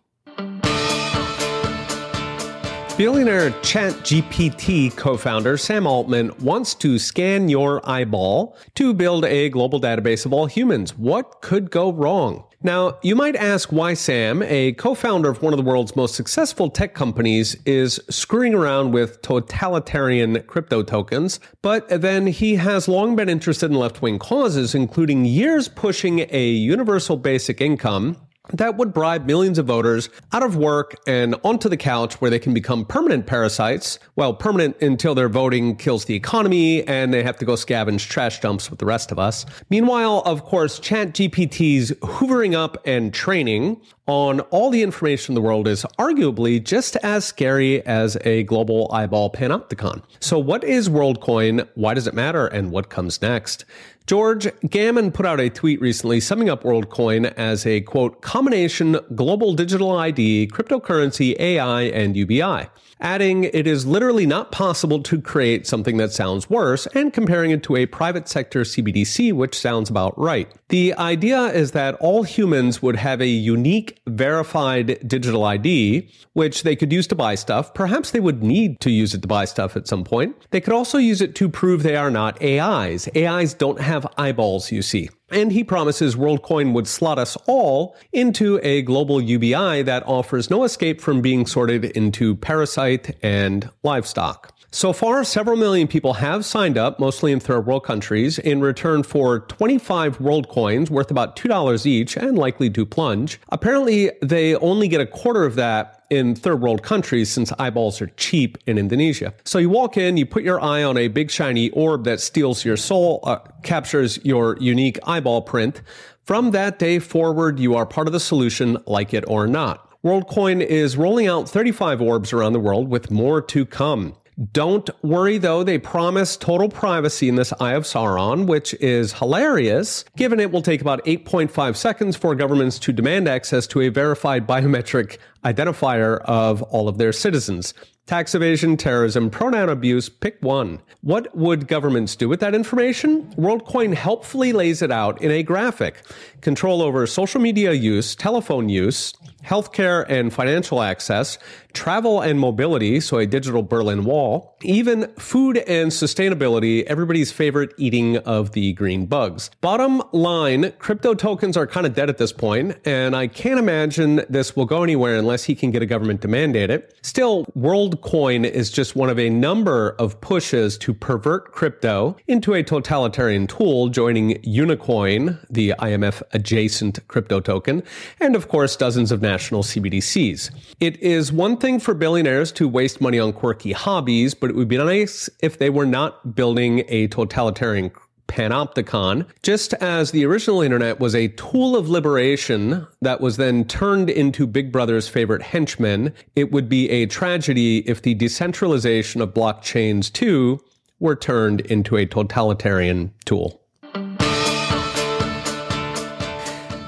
Billionaire 3.03 3.51
ChatGPT 3.51 4.97
co 4.97 5.17
founder 5.17 5.57
Sam 5.57 5.89
Altman 5.89 6.31
wants 6.39 6.73
to 6.77 7.01
scan 7.01 7.49
your 7.49 7.81
eyeball 7.83 8.57
to 8.77 8.95
build 8.95 9.25
a 9.25 9.49
global 9.49 9.81
database 9.81 10.25
of 10.25 10.33
all 10.33 10.47
humans. 10.47 10.97
What 10.97 11.41
could 11.41 11.73
go 11.73 11.93
wrong? 11.93 12.45
Now, 12.63 12.99
you 13.03 13.17
might 13.17 13.35
ask 13.35 13.73
why 13.73 13.95
Sam, 13.95 14.41
a 14.45 14.75
co 14.75 14.95
founder 14.95 15.29
of 15.31 15.43
one 15.43 15.53
of 15.53 15.57
the 15.57 15.65
world's 15.65 15.97
most 15.97 16.15
successful 16.15 16.71
tech 16.71 16.95
companies, 16.95 17.57
is 17.67 17.99
screwing 18.09 18.55
around 18.55 18.93
with 18.93 19.21
totalitarian 19.21 20.41
crypto 20.45 20.85
tokens, 20.85 21.41
but 21.61 21.89
then 21.89 22.29
he 22.29 22.55
has 22.55 22.87
long 22.87 23.17
been 23.17 23.29
interested 23.29 23.69
in 23.69 23.77
left 23.77 24.01
wing 24.01 24.21
causes, 24.21 24.77
including 24.77 25.25
years 25.25 25.67
pushing 25.67 26.21
a 26.31 26.51
universal 26.51 27.17
basic 27.17 27.61
income 27.61 28.17
that 28.51 28.77
would 28.77 28.93
bribe 28.93 29.25
millions 29.25 29.59
of 29.59 29.67
voters 29.67 30.09
out 30.33 30.43
of 30.43 30.57
work 30.57 30.97
and 31.07 31.37
onto 31.45 31.69
the 31.69 31.77
couch 31.77 32.21
where 32.21 32.31
they 32.31 32.39
can 32.39 32.53
become 32.53 32.85
permanent 32.85 33.27
parasites. 33.27 33.99
Well, 34.17 34.35
permanent 34.35 34.81
until 34.83 35.15
their 35.15 35.29
voting 35.29 35.77
kills 35.77 36.07
the 36.07 36.15
economy 36.15 36.87
and 36.89 37.15
they 37.15 37.23
have 37.23 37.39
to 37.39 37.45
go 37.45 37.53
scavenge 37.53 38.09
trash 38.09 38.41
dumps 38.41 38.69
with 38.69 38.81
the 38.81 38.87
rest 38.87 39.13
of 39.13 39.19
us. 39.19 39.47
Meanwhile, 39.71 40.23
of 40.27 40.45
course, 40.45 40.81
ChatGPT's 40.81 41.93
hoovering 42.01 42.55
up 42.55 42.83
and 42.85 43.15
training 43.15 43.81
on 44.09 44.41
all 44.41 44.71
the 44.71 44.83
information 44.83 45.33
in 45.33 45.35
the 45.37 45.41
world 45.41 45.69
is 45.69 45.85
arguably 45.99 46.63
just 46.63 46.97
as 46.97 47.25
scary 47.25 47.87
as 47.87 48.19
a 48.25 48.43
global 48.45 48.91
eyeball 48.93 49.31
panopticon. 49.31 50.03
So 50.19 50.39
what 50.41 50.65
is 50.65 50.89
WorldCoin? 50.89 51.69
Why 51.77 51.95
does 51.95 52.09
it 52.09 52.15
matter? 52.15 52.49
And 52.49 52.73
what 52.73 52.91
comes 52.91 53.23
next? 53.23 53.65
George 54.07 54.49
Gammon 54.69 55.13
put 55.13 55.27
out 55.27 55.39
a 55.39 55.49
tweet 55.49 55.81
recently 55.81 56.19
summing 56.19 56.51
up 56.51 56.65
WorldCoin 56.65 57.33
as 57.37 57.65
a 57.67 57.81
quote, 57.83 58.21
combination 58.21 58.99
global 59.15 59.55
digital 59.55 59.97
ID, 59.97 60.49
cryptocurrency, 60.49 61.39
AI, 61.39 61.83
and 61.83 62.17
UBI 62.17 62.69
adding 63.03 63.45
it 63.45 63.67
is 63.67 63.85
literally 63.85 64.25
not 64.25 64.53
possible 64.53 65.03
to 65.03 65.21
create 65.21 65.67
something 65.67 65.99
that 65.99 66.13
sounds 66.13 66.49
worse 66.49 66.87
and 66.95 67.13
comparing 67.13 67.51
it 67.51 67.63
to 67.65 67.77
a 67.77 67.85
private 67.85 68.29
sector 68.29 68.63
CBDC, 68.63 69.33
which 69.33 69.59
sounds 69.59 69.91
about 69.91 70.19
right. 70.19 70.51
The 70.69 70.95
idea 70.95 71.47
is 71.47 71.73
that 71.73 71.97
all 71.97 72.23
humans 72.23 72.81
would 72.81 72.97
have 72.97 73.21
a 73.21 73.27
unique 73.27 74.01
verified 74.07 75.07
digital 75.07 75.45
ID, 75.45 76.09
which 76.33 76.63
they 76.63 76.77
could 76.77 76.93
use 76.93 77.07
to 77.09 77.15
buy 77.15 77.35
stuff. 77.35 77.75
Perhaps 77.75 78.13
they 78.13 78.21
would 78.21 78.43
need 78.43 78.81
to 78.81 78.91
use 78.91 79.13
it 79.13 79.23
to 79.23 79.29
buy 79.29 79.45
stuff 79.45 79.77
at 79.77 79.89
some 79.89 80.05
point. 80.05 80.35
They 80.51 80.61
could 80.61 80.73
also 80.73 80.99
use 80.99 81.21
it 81.21 81.35
to 81.35 81.49
prove 81.49 81.83
they 81.83 81.97
are 81.97 82.11
not 82.11 82.43
AIs. 82.43 83.09
AIs 83.15 83.53
don't 83.53 83.81
have 83.81 84.07
eyeballs, 84.17 84.73
you 84.73 84.81
see. 84.81 85.11
And 85.33 85.51
he 85.51 85.65
promises 85.65 86.15
WorldCoin 86.15 86.75
would 86.75 86.87
slot 86.87 87.19
us 87.19 87.37
all 87.47 87.97
into 88.13 88.61
a 88.63 88.83
global 88.83 89.19
UBI 89.19 89.83
that 89.83 90.07
offers 90.07 90.51
no 90.51 90.65
escape 90.65 91.01
from 91.01 91.23
being 91.23 91.47
sorted 91.47 91.87
into 91.87 92.37
parasite 92.37 93.17
and 93.23 93.71
livestock. 93.83 94.52
So 94.75 94.95
far, 94.95 95.23
several 95.23 95.59
million 95.59 95.87
people 95.87 96.15
have 96.15 96.47
signed 96.47 96.79
up, 96.79 96.99
mostly 96.99 97.31
in 97.31 97.41
third 97.41 97.67
world 97.67 97.85
countries, 97.85 98.39
in 98.39 98.63
return 98.63 99.03
for 99.03 99.41
25 99.41 100.19
world 100.19 100.49
coins 100.49 100.91
worth 100.91 101.11
about 101.11 101.37
$2 101.37 101.85
each 101.85 102.17
and 102.17 102.39
likely 102.39 102.71
to 102.71 102.87
plunge. 102.87 103.39
Apparently, 103.51 104.11
they 104.23 104.57
only 104.57 104.89
get 104.89 105.03
a 105.03 105.07
quarter 105.07 105.45
of 105.45 105.57
that 105.57 106.03
in 106.09 106.35
third 106.35 106.63
world 106.63 106.83
countries 106.83 107.31
since 107.31 107.53
eyeballs 107.59 108.01
are 108.01 108.07
cheap 108.17 108.57
in 108.67 108.79
Indonesia. 108.79 109.35
So 109.45 109.59
you 109.59 109.69
walk 109.69 109.99
in, 109.99 110.17
you 110.17 110.25
put 110.25 110.43
your 110.43 110.59
eye 110.59 110.83
on 110.83 110.97
a 110.97 111.09
big 111.09 111.31
shiny 111.31 111.69
orb 111.73 112.05
that 112.05 112.19
steals 112.19 112.65
your 112.65 112.79
soul, 112.79 113.21
uh, 113.25 113.41
captures 113.63 114.25
your 114.25 114.57
unique 114.59 114.99
eyeball 115.07 115.43
print. 115.43 115.83
From 116.25 116.53
that 116.53 116.79
day 116.79 116.99
forward, 116.99 117.61
you 117.61 117.75
are 117.75 117.85
part 117.85 118.07
of 118.07 118.15
the 118.15 118.21
solution, 118.21 118.79
like 118.87 119.13
it 119.13 119.25
or 119.29 119.47
not. 119.47 119.87
WorldCoin 120.03 120.65
is 120.65 120.97
rolling 120.97 121.27
out 121.27 121.47
35 121.47 122.01
orbs 122.01 122.33
around 122.33 122.55
the 122.55 122.59
world 122.59 122.89
with 122.89 123.11
more 123.11 123.43
to 123.43 123.67
come. 123.67 124.15
Don't 124.53 124.89
worry 125.03 125.37
though, 125.37 125.63
they 125.63 125.79
promise 125.79 126.39
total 126.39 126.71
privacy 126.71 127.29
in 127.29 127.35
this 127.35 127.53
Eye 127.61 127.75
of 127.75 127.85
Sauron, 127.85 128.47
which 128.47 128.73
is 128.75 129.13
hilarious, 129.13 130.07
given 130.17 130.41
it 130.41 130.51
will 130.51 130.63
take 130.63 130.81
about 130.81 131.05
8.5 131.05 131.77
seconds 131.77 132.17
for 132.17 132.35
governments 132.35 132.79
to 132.81 132.93
demand 132.93 133.29
access 133.29 133.67
to 133.69 133.83
a 133.83 133.91
verified 133.91 134.47
biometric 134.47 135.19
identifier 135.45 136.21
of 136.23 136.63
all 136.63 136.89
of 136.89 136.97
their 136.97 137.13
citizens. 137.13 137.75
Tax 138.07 138.35
evasion, 138.35 138.77
terrorism, 138.77 139.31
pronoun 139.31 139.69
abuse, 139.69 140.09
pick 140.09 140.37
one. 140.41 140.81
What 141.03 141.35
would 141.37 141.69
governments 141.69 142.17
do 142.17 142.29
with 142.29 142.41
that 142.41 142.55
information? 142.55 143.33
WorldCoin 143.37 143.95
helpfully 143.95 144.53
lays 144.53 144.83
it 144.83 144.91
out 144.91 145.23
in 145.23 145.31
a 145.31 145.45
graphic. 145.45 146.03
Control 146.41 146.83
over 146.83 147.07
social 147.07 147.41
media 147.41 147.73
use, 147.73 148.17
telephone 148.17 148.69
use, 148.69 149.15
healthcare 149.45 150.05
and 150.09 150.33
financial 150.33 150.83
access, 150.83 151.39
travel 151.73 152.21
and 152.21 152.39
mobility, 152.39 153.01
so 153.01 153.19
a 153.19 153.27
digital 153.27 153.63
Berlin 153.63 154.05
Wall, 154.05 154.57
even 154.63 155.07
food 155.15 155.59
and 155.59 155.91
sustainability, 155.91 156.85
everybody's 156.85 157.33
favorite 157.33 157.73
eating 157.77 158.19
of 158.19 158.53
the 158.53 158.73
green 158.75 159.07
bugs. 159.07 159.51
Bottom 159.61 160.03
line, 160.13 160.73
crypto 160.79 161.15
tokens 161.15 161.57
are 161.57 161.67
kind 161.67 161.87
of 161.87 161.95
dead 161.95 162.09
at 162.09 162.19
this 162.19 162.33
point, 162.33 162.77
and 162.85 163.17
I 163.17 163.27
can't 163.27 163.59
imagine 163.59 164.25
this 164.29 164.55
will 164.55 164.67
go 164.67 164.83
anywhere 164.83 165.17
unless 165.17 165.45
he 165.45 165.55
can 165.55 165.71
get 165.71 165.83
a 165.83 165.87
government 165.87 166.23
to 166.23 166.29
mandate 166.29 166.71
it. 166.71 166.97
Still, 167.03 167.47
WorldCoin 167.93 168.49
is 168.49 168.71
just 168.71 168.97
one 168.97 169.11
of 169.11 169.19
a 169.19 169.29
number 169.29 169.91
of 169.99 170.21
pushes 170.21 170.79
to 170.79 170.95
pervert 170.95 171.53
crypto 171.53 172.17
into 172.27 172.55
a 172.55 172.63
totalitarian 172.63 173.47
tool, 173.47 173.89
joining 173.89 174.41
Unicoin, 174.43 175.39
the 175.51 175.75
IMF 175.79 176.23
adjacent 176.33 177.07
crypto 177.09 177.41
token, 177.41 177.83
and 178.21 178.35
of 178.35 178.49
course, 178.49 178.77
dozens 178.77 179.13
of 179.13 179.21
national 179.21 179.63
CBDCs. 179.63 180.51
It 180.81 180.97
is 181.03 181.33
one 181.33 181.59
thing 181.59 181.81
for 181.81 181.95
billionaires 181.95 182.51
to 182.53 182.69
waste 182.69 183.01
money 183.01 183.19
on 183.19 183.33
quirky 183.33 183.73
hobbies, 183.73 184.33
but 184.35 184.49
it 184.49 184.57
would 184.57 184.69
be 184.69 184.79
nice 184.79 185.29
if 185.41 185.59
they 185.59 185.71
were 185.71 185.87
not 185.87 186.35
building 186.35 186.85
a 186.89 187.09
totalitarian 187.09 187.91
panopticon, 188.29 189.27
just 189.43 189.75
as 189.75 190.11
the 190.11 190.25
original 190.25 190.63
internet 190.63 191.01
was 191.01 191.15
a 191.15 191.29
tool 191.29 191.77
of 191.77 191.89
liberation 191.89 192.87
that 193.01 193.21
was 193.21 193.37
then 193.37 193.65
turned 193.65 194.11
into 194.11 194.47
Big 194.47 194.73
Brother's 194.73 195.09
favorite 195.09 195.43
henchmen, 195.43 196.13
it 196.35 196.53
would 196.53 196.69
be 196.69 196.91
a 196.91 197.07
tragedy 197.07 197.79
if 197.89 198.03
the 198.03 198.15
decentralization 198.15 199.21
of 199.21 199.35
blockchains 199.35 200.13
too 200.13 200.61
were 200.99 201.17
turned 201.17 201.61
into 201.63 201.97
a 201.97 202.07
totalitarian 202.07 203.13
tool. 203.25 203.62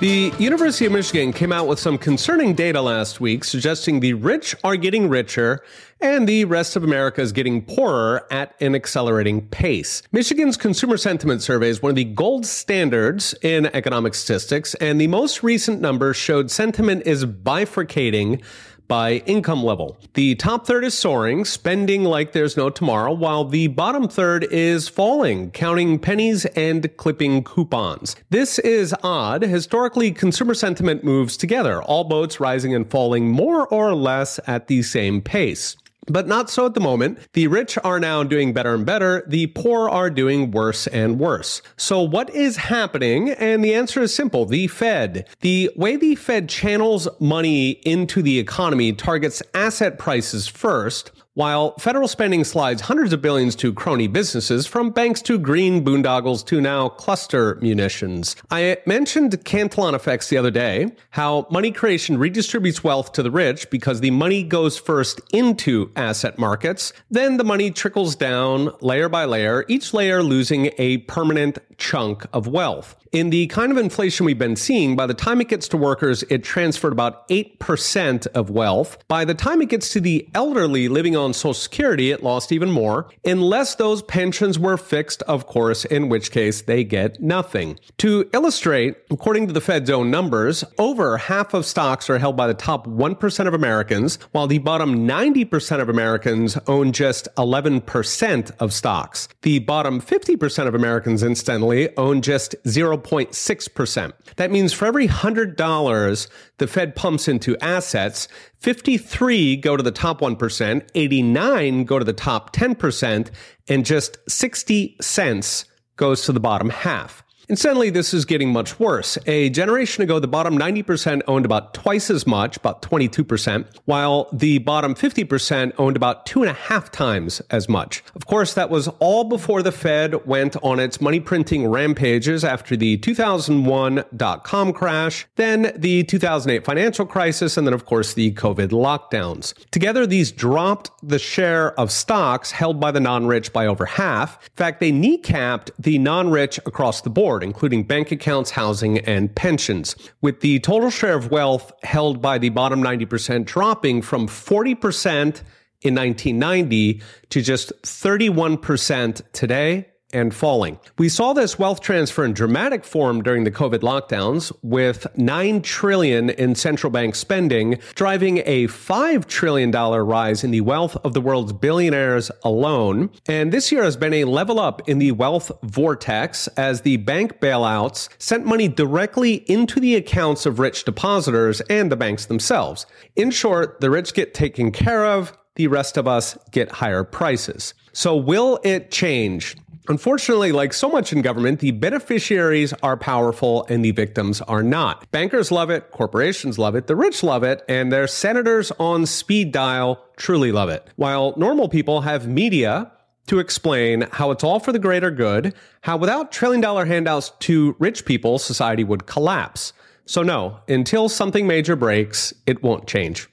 The 0.04 0.34
University 0.38 0.84
of 0.84 0.92
Michigan 0.92 1.32
came 1.32 1.50
out 1.50 1.66
with 1.66 1.78
some 1.78 1.96
concerning 1.96 2.52
data 2.52 2.82
last 2.82 3.22
week 3.22 3.42
suggesting 3.42 4.00
the 4.00 4.12
rich 4.12 4.54
are 4.62 4.76
getting 4.76 5.08
richer 5.08 5.64
and 5.98 6.28
the 6.28 6.44
rest 6.44 6.76
of 6.76 6.84
America 6.84 7.22
is 7.22 7.32
getting 7.32 7.62
poorer 7.62 8.26
at 8.30 8.54
an 8.60 8.74
accelerating 8.74 9.48
pace. 9.48 10.02
Michigan's 10.12 10.58
consumer 10.58 10.98
sentiment 10.98 11.40
survey 11.40 11.70
is 11.70 11.80
one 11.80 11.88
of 11.88 11.96
the 11.96 12.04
gold 12.04 12.44
standards 12.44 13.34
in 13.40 13.64
economic 13.74 14.14
statistics, 14.14 14.74
and 14.74 15.00
the 15.00 15.06
most 15.06 15.42
recent 15.42 15.80
numbers 15.80 16.18
showed 16.18 16.50
sentiment 16.50 17.06
is 17.06 17.24
bifurcating 17.24 18.44
by 18.88 19.22
income 19.26 19.62
level. 19.62 19.96
The 20.14 20.34
top 20.34 20.66
third 20.66 20.84
is 20.84 20.94
soaring, 20.96 21.44
spending 21.44 22.04
like 22.04 22.32
there's 22.32 22.56
no 22.56 22.70
tomorrow, 22.70 23.12
while 23.12 23.44
the 23.44 23.68
bottom 23.68 24.08
third 24.08 24.44
is 24.44 24.88
falling, 24.88 25.50
counting 25.50 25.98
pennies 25.98 26.44
and 26.46 26.94
clipping 26.96 27.44
coupons. 27.44 28.16
This 28.30 28.58
is 28.58 28.94
odd. 29.02 29.42
Historically, 29.42 30.10
consumer 30.10 30.54
sentiment 30.54 31.04
moves 31.04 31.36
together, 31.36 31.82
all 31.82 32.04
boats 32.04 32.40
rising 32.40 32.74
and 32.74 32.90
falling 32.90 33.30
more 33.30 33.66
or 33.68 33.94
less 33.94 34.40
at 34.46 34.66
the 34.66 34.82
same 34.82 35.20
pace. 35.20 35.76
But 36.06 36.26
not 36.26 36.50
so 36.50 36.66
at 36.66 36.74
the 36.74 36.80
moment. 36.80 37.18
The 37.32 37.46
rich 37.46 37.78
are 37.82 38.00
now 38.00 38.22
doing 38.22 38.52
better 38.52 38.74
and 38.74 38.84
better. 38.84 39.24
The 39.26 39.48
poor 39.48 39.88
are 39.88 40.10
doing 40.10 40.50
worse 40.50 40.86
and 40.86 41.18
worse. 41.18 41.62
So 41.76 42.02
what 42.02 42.30
is 42.30 42.56
happening? 42.56 43.30
And 43.30 43.64
the 43.64 43.74
answer 43.74 44.02
is 44.02 44.14
simple. 44.14 44.44
The 44.46 44.66
Fed. 44.66 45.28
The 45.40 45.70
way 45.76 45.96
the 45.96 46.14
Fed 46.14 46.48
channels 46.48 47.08
money 47.20 47.70
into 47.70 48.22
the 48.22 48.38
economy 48.38 48.92
targets 48.92 49.42
asset 49.54 49.98
prices 49.98 50.46
first, 50.46 51.10
while 51.34 51.76
federal 51.78 52.08
spending 52.08 52.44
slides 52.44 52.82
hundreds 52.82 53.12
of 53.12 53.20
billions 53.20 53.54
to 53.56 53.72
crony 53.72 54.06
businesses, 54.06 54.66
from 54.66 54.90
banks 54.90 55.20
to 55.22 55.38
green 55.38 55.84
boondoggles 55.84 56.44
to 56.46 56.60
now 56.60 56.88
cluster 56.88 57.56
munitions. 57.60 58.36
I 58.50 58.78
mentioned 58.86 59.44
Cantillon 59.44 59.94
effects 59.94 60.28
the 60.28 60.36
other 60.36 60.50
day, 60.50 60.92
how 61.10 61.46
money 61.50 61.72
creation 61.72 62.16
redistributes 62.18 62.84
wealth 62.84 63.12
to 63.12 63.22
the 63.22 63.30
rich 63.30 63.68
because 63.70 64.00
the 64.00 64.10
money 64.10 64.42
goes 64.42 64.78
first 64.78 65.20
into 65.32 65.90
asset 65.96 66.38
markets, 66.38 66.92
then 67.10 67.36
the 67.36 67.44
money 67.44 67.70
trickles 67.70 68.14
down 68.16 68.70
layer 68.80 69.08
by 69.08 69.24
layer, 69.24 69.64
each 69.68 69.92
layer 69.92 70.22
losing 70.22 70.70
a 70.78 70.98
permanent 70.98 71.58
chunk 71.78 72.26
of 72.32 72.46
wealth. 72.46 72.96
In 73.12 73.30
the 73.30 73.46
kind 73.46 73.70
of 73.70 73.78
inflation 73.78 74.26
we've 74.26 74.38
been 74.38 74.56
seeing, 74.56 74.96
by 74.96 75.06
the 75.06 75.14
time 75.14 75.40
it 75.40 75.48
gets 75.48 75.68
to 75.68 75.76
workers, 75.76 76.24
it 76.24 76.42
transferred 76.42 76.92
about 76.92 77.28
8% 77.28 78.26
of 78.28 78.50
wealth. 78.50 78.98
By 79.06 79.24
the 79.24 79.34
time 79.34 79.62
it 79.62 79.68
gets 79.68 79.90
to 79.90 80.00
the 80.00 80.28
elderly 80.34 80.88
living 80.88 81.14
on 81.16 81.23
Social 81.32 81.54
Security, 81.54 82.10
it 82.10 82.22
lost 82.22 82.52
even 82.52 82.70
more, 82.70 83.08
unless 83.24 83.76
those 83.76 84.02
pensions 84.02 84.58
were 84.58 84.76
fixed, 84.76 85.22
of 85.22 85.46
course, 85.46 85.84
in 85.84 86.08
which 86.08 86.30
case 86.30 86.62
they 86.62 86.84
get 86.84 87.20
nothing. 87.20 87.78
To 87.98 88.28
illustrate, 88.32 88.96
according 89.10 89.46
to 89.46 89.52
the 89.52 89.60
Fed's 89.60 89.90
own 89.90 90.10
numbers, 90.10 90.64
over 90.78 91.16
half 91.16 91.54
of 91.54 91.64
stocks 91.64 92.10
are 92.10 92.18
held 92.18 92.36
by 92.36 92.46
the 92.46 92.54
top 92.54 92.86
1% 92.86 93.46
of 93.46 93.54
Americans, 93.54 94.18
while 94.32 94.46
the 94.46 94.58
bottom 94.58 95.06
90% 95.06 95.80
of 95.80 95.88
Americans 95.88 96.58
own 96.66 96.92
just 96.92 97.28
11% 97.36 98.50
of 98.58 98.72
stocks. 98.72 99.28
The 99.42 99.60
bottom 99.60 100.00
50% 100.00 100.66
of 100.66 100.74
Americans, 100.74 101.22
incidentally, 101.22 101.96
own 101.96 102.22
just 102.22 102.54
0.6%. 102.64 104.12
That 104.36 104.50
means 104.50 104.72
for 104.72 104.86
every 104.86 105.08
$100 105.08 106.28
the 106.58 106.66
Fed 106.66 106.94
pumps 106.94 107.28
into 107.28 107.56
assets, 107.58 108.28
53 108.64 109.56
go 109.56 109.76
to 109.76 109.82
the 109.82 109.90
top 109.90 110.22
1%, 110.22 110.88
89 110.94 111.84
go 111.84 111.98
to 111.98 112.04
the 112.04 112.14
top 112.14 112.56
10%, 112.56 113.30
and 113.68 113.84
just 113.84 114.16
60 114.26 114.96
cents 115.02 115.66
goes 115.96 116.22
to 116.22 116.32
the 116.32 116.40
bottom 116.40 116.70
half. 116.70 117.22
Incidentally, 117.46 117.90
this 117.90 118.14
is 118.14 118.24
getting 118.24 118.50
much 118.50 118.80
worse. 118.80 119.18
A 119.26 119.50
generation 119.50 120.02
ago, 120.02 120.18
the 120.18 120.26
bottom 120.26 120.58
90% 120.58 121.20
owned 121.28 121.44
about 121.44 121.74
twice 121.74 122.08
as 122.08 122.26
much, 122.26 122.56
about 122.56 122.80
22%, 122.80 123.66
while 123.84 124.28
the 124.32 124.58
bottom 124.58 124.94
50% 124.94 125.72
owned 125.76 125.96
about 125.96 126.24
two 126.24 126.40
and 126.42 126.50
a 126.50 126.54
half 126.54 126.90
times 126.90 127.40
as 127.50 127.68
much. 127.68 128.02
Of 128.14 128.26
course, 128.26 128.54
that 128.54 128.70
was 128.70 128.88
all 128.98 129.24
before 129.24 129.62
the 129.62 129.72
Fed 129.72 130.24
went 130.26 130.56
on 130.62 130.80
its 130.80 131.02
money 131.02 131.20
printing 131.20 131.68
rampages 131.68 132.44
after 132.44 132.76
the 132.76 132.96
2001 132.96 134.04
dot 134.16 134.44
com 134.44 134.72
crash, 134.72 135.26
then 135.36 135.72
the 135.76 136.04
2008 136.04 136.64
financial 136.64 137.04
crisis, 137.04 137.58
and 137.58 137.66
then, 137.66 137.74
of 137.74 137.84
course, 137.84 138.14
the 138.14 138.32
COVID 138.32 138.68
lockdowns. 138.68 139.52
Together, 139.70 140.06
these 140.06 140.32
dropped 140.32 140.90
the 141.02 141.18
share 141.18 141.78
of 141.78 141.92
stocks 141.92 142.52
held 142.52 142.80
by 142.80 142.90
the 142.90 143.00
non 143.00 143.26
rich 143.26 143.52
by 143.52 143.66
over 143.66 143.84
half. 143.84 144.42
In 144.42 144.56
fact, 144.56 144.80
they 144.80 144.92
kneecapped 144.92 145.70
the 145.78 145.98
non 145.98 146.30
rich 146.30 146.58
across 146.64 147.02
the 147.02 147.10
board 147.10 147.33
board, 147.34 147.42
including 147.42 147.82
bank 147.82 148.12
accounts, 148.12 148.52
housing, 148.52 148.98
and 148.98 149.34
pensions, 149.34 149.96
with 150.20 150.40
the 150.40 150.60
total 150.60 150.88
share 150.88 151.16
of 151.16 151.32
wealth 151.32 151.72
held 151.82 152.22
by 152.22 152.38
the 152.38 152.48
bottom 152.50 152.80
90% 152.80 153.44
dropping 153.44 154.02
from 154.02 154.28
40% 154.28 155.42
in 155.82 155.94
1990 155.94 157.02
to 157.30 157.42
just 157.42 157.72
31% 157.82 159.22
today 159.32 159.88
and 160.14 160.34
falling. 160.34 160.78
We 160.96 161.08
saw 161.10 161.32
this 161.34 161.58
wealth 161.58 161.80
transfer 161.80 162.24
in 162.24 162.32
dramatic 162.32 162.84
form 162.84 163.22
during 163.22 163.44
the 163.44 163.50
COVID 163.50 163.80
lockdowns 163.80 164.52
with 164.62 165.06
9 165.18 165.60
trillion 165.60 166.30
in 166.30 166.54
central 166.54 166.90
bank 166.90 167.16
spending 167.16 167.78
driving 167.94 168.42
a 168.46 168.68
5 168.68 169.26
trillion 169.26 169.70
dollar 169.70 170.04
rise 170.04 170.44
in 170.44 170.52
the 170.52 170.60
wealth 170.62 170.96
of 171.04 171.12
the 171.12 171.20
world's 171.20 171.52
billionaires 171.52 172.30
alone. 172.42 173.10
And 173.26 173.52
this 173.52 173.70
year 173.72 173.82
has 173.82 173.96
been 173.96 174.14
a 174.14 174.24
level 174.24 174.60
up 174.60 174.88
in 174.88 174.98
the 174.98 175.12
wealth 175.12 175.50
vortex 175.62 176.46
as 176.56 176.82
the 176.82 176.96
bank 176.98 177.40
bailouts 177.40 178.08
sent 178.18 178.46
money 178.46 178.68
directly 178.68 179.44
into 179.50 179.80
the 179.80 179.96
accounts 179.96 180.46
of 180.46 180.58
rich 180.58 180.84
depositors 180.84 181.60
and 181.62 181.90
the 181.90 181.96
banks 181.96 182.26
themselves. 182.26 182.86
In 183.16 183.30
short, 183.30 183.80
the 183.80 183.90
rich 183.90 184.14
get 184.14 184.32
taken 184.32 184.70
care 184.70 185.04
of, 185.04 185.36
the 185.56 185.66
rest 185.66 185.96
of 185.96 186.06
us 186.06 186.36
get 186.50 186.70
higher 186.70 187.04
prices. 187.04 187.74
So 187.92 188.16
will 188.16 188.58
it 188.64 188.90
change? 188.90 189.56
Unfortunately, 189.86 190.50
like 190.50 190.72
so 190.72 190.88
much 190.88 191.12
in 191.12 191.20
government, 191.20 191.60
the 191.60 191.70
beneficiaries 191.70 192.72
are 192.82 192.96
powerful 192.96 193.66
and 193.68 193.84
the 193.84 193.90
victims 193.90 194.40
are 194.42 194.62
not. 194.62 195.10
Bankers 195.10 195.52
love 195.52 195.68
it, 195.68 195.90
corporations 195.90 196.58
love 196.58 196.74
it, 196.74 196.86
the 196.86 196.96
rich 196.96 197.22
love 197.22 197.42
it, 197.42 197.62
and 197.68 197.92
their 197.92 198.06
senators 198.06 198.72
on 198.78 199.04
speed 199.04 199.52
dial 199.52 200.02
truly 200.16 200.52
love 200.52 200.70
it. 200.70 200.88
While 200.96 201.34
normal 201.36 201.68
people 201.68 202.00
have 202.00 202.26
media 202.26 202.92
to 203.26 203.38
explain 203.38 204.06
how 204.12 204.30
it's 204.30 204.42
all 204.44 204.58
for 204.58 204.72
the 204.72 204.78
greater 204.78 205.10
good, 205.10 205.54
how 205.82 205.98
without 205.98 206.32
trillion 206.32 206.62
dollar 206.62 206.86
handouts 206.86 207.32
to 207.40 207.76
rich 207.78 208.06
people, 208.06 208.38
society 208.38 208.84
would 208.84 209.06
collapse. 209.06 209.74
So, 210.06 210.22
no, 210.22 210.60
until 210.66 211.10
something 211.10 211.46
major 211.46 211.76
breaks, 211.76 212.32
it 212.46 212.62
won't 212.62 212.86
change. 212.86 213.28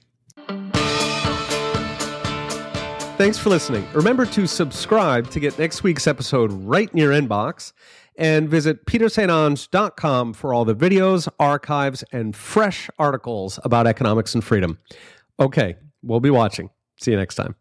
Thanks 3.18 3.38
for 3.38 3.50
listening. 3.50 3.86
Remember 3.92 4.26
to 4.26 4.46
subscribe 4.46 5.30
to 5.30 5.38
get 5.38 5.56
next 5.58 5.82
week's 5.82 6.06
episode 6.06 6.50
right 6.52 6.90
in 6.90 6.98
your 6.98 7.12
inbox 7.12 7.72
and 8.16 8.48
visit 8.48 8.84
peterstonge.com 8.86 10.32
for 10.32 10.52
all 10.52 10.64
the 10.64 10.74
videos, 10.74 11.28
archives, 11.38 12.02
and 12.12 12.34
fresh 12.34 12.90
articles 12.98 13.60
about 13.64 13.86
economics 13.86 14.34
and 14.34 14.42
freedom. 14.42 14.78
Okay, 15.38 15.76
we'll 16.02 16.20
be 16.20 16.30
watching. 16.30 16.70
See 17.00 17.12
you 17.12 17.16
next 17.16 17.36
time. 17.36 17.54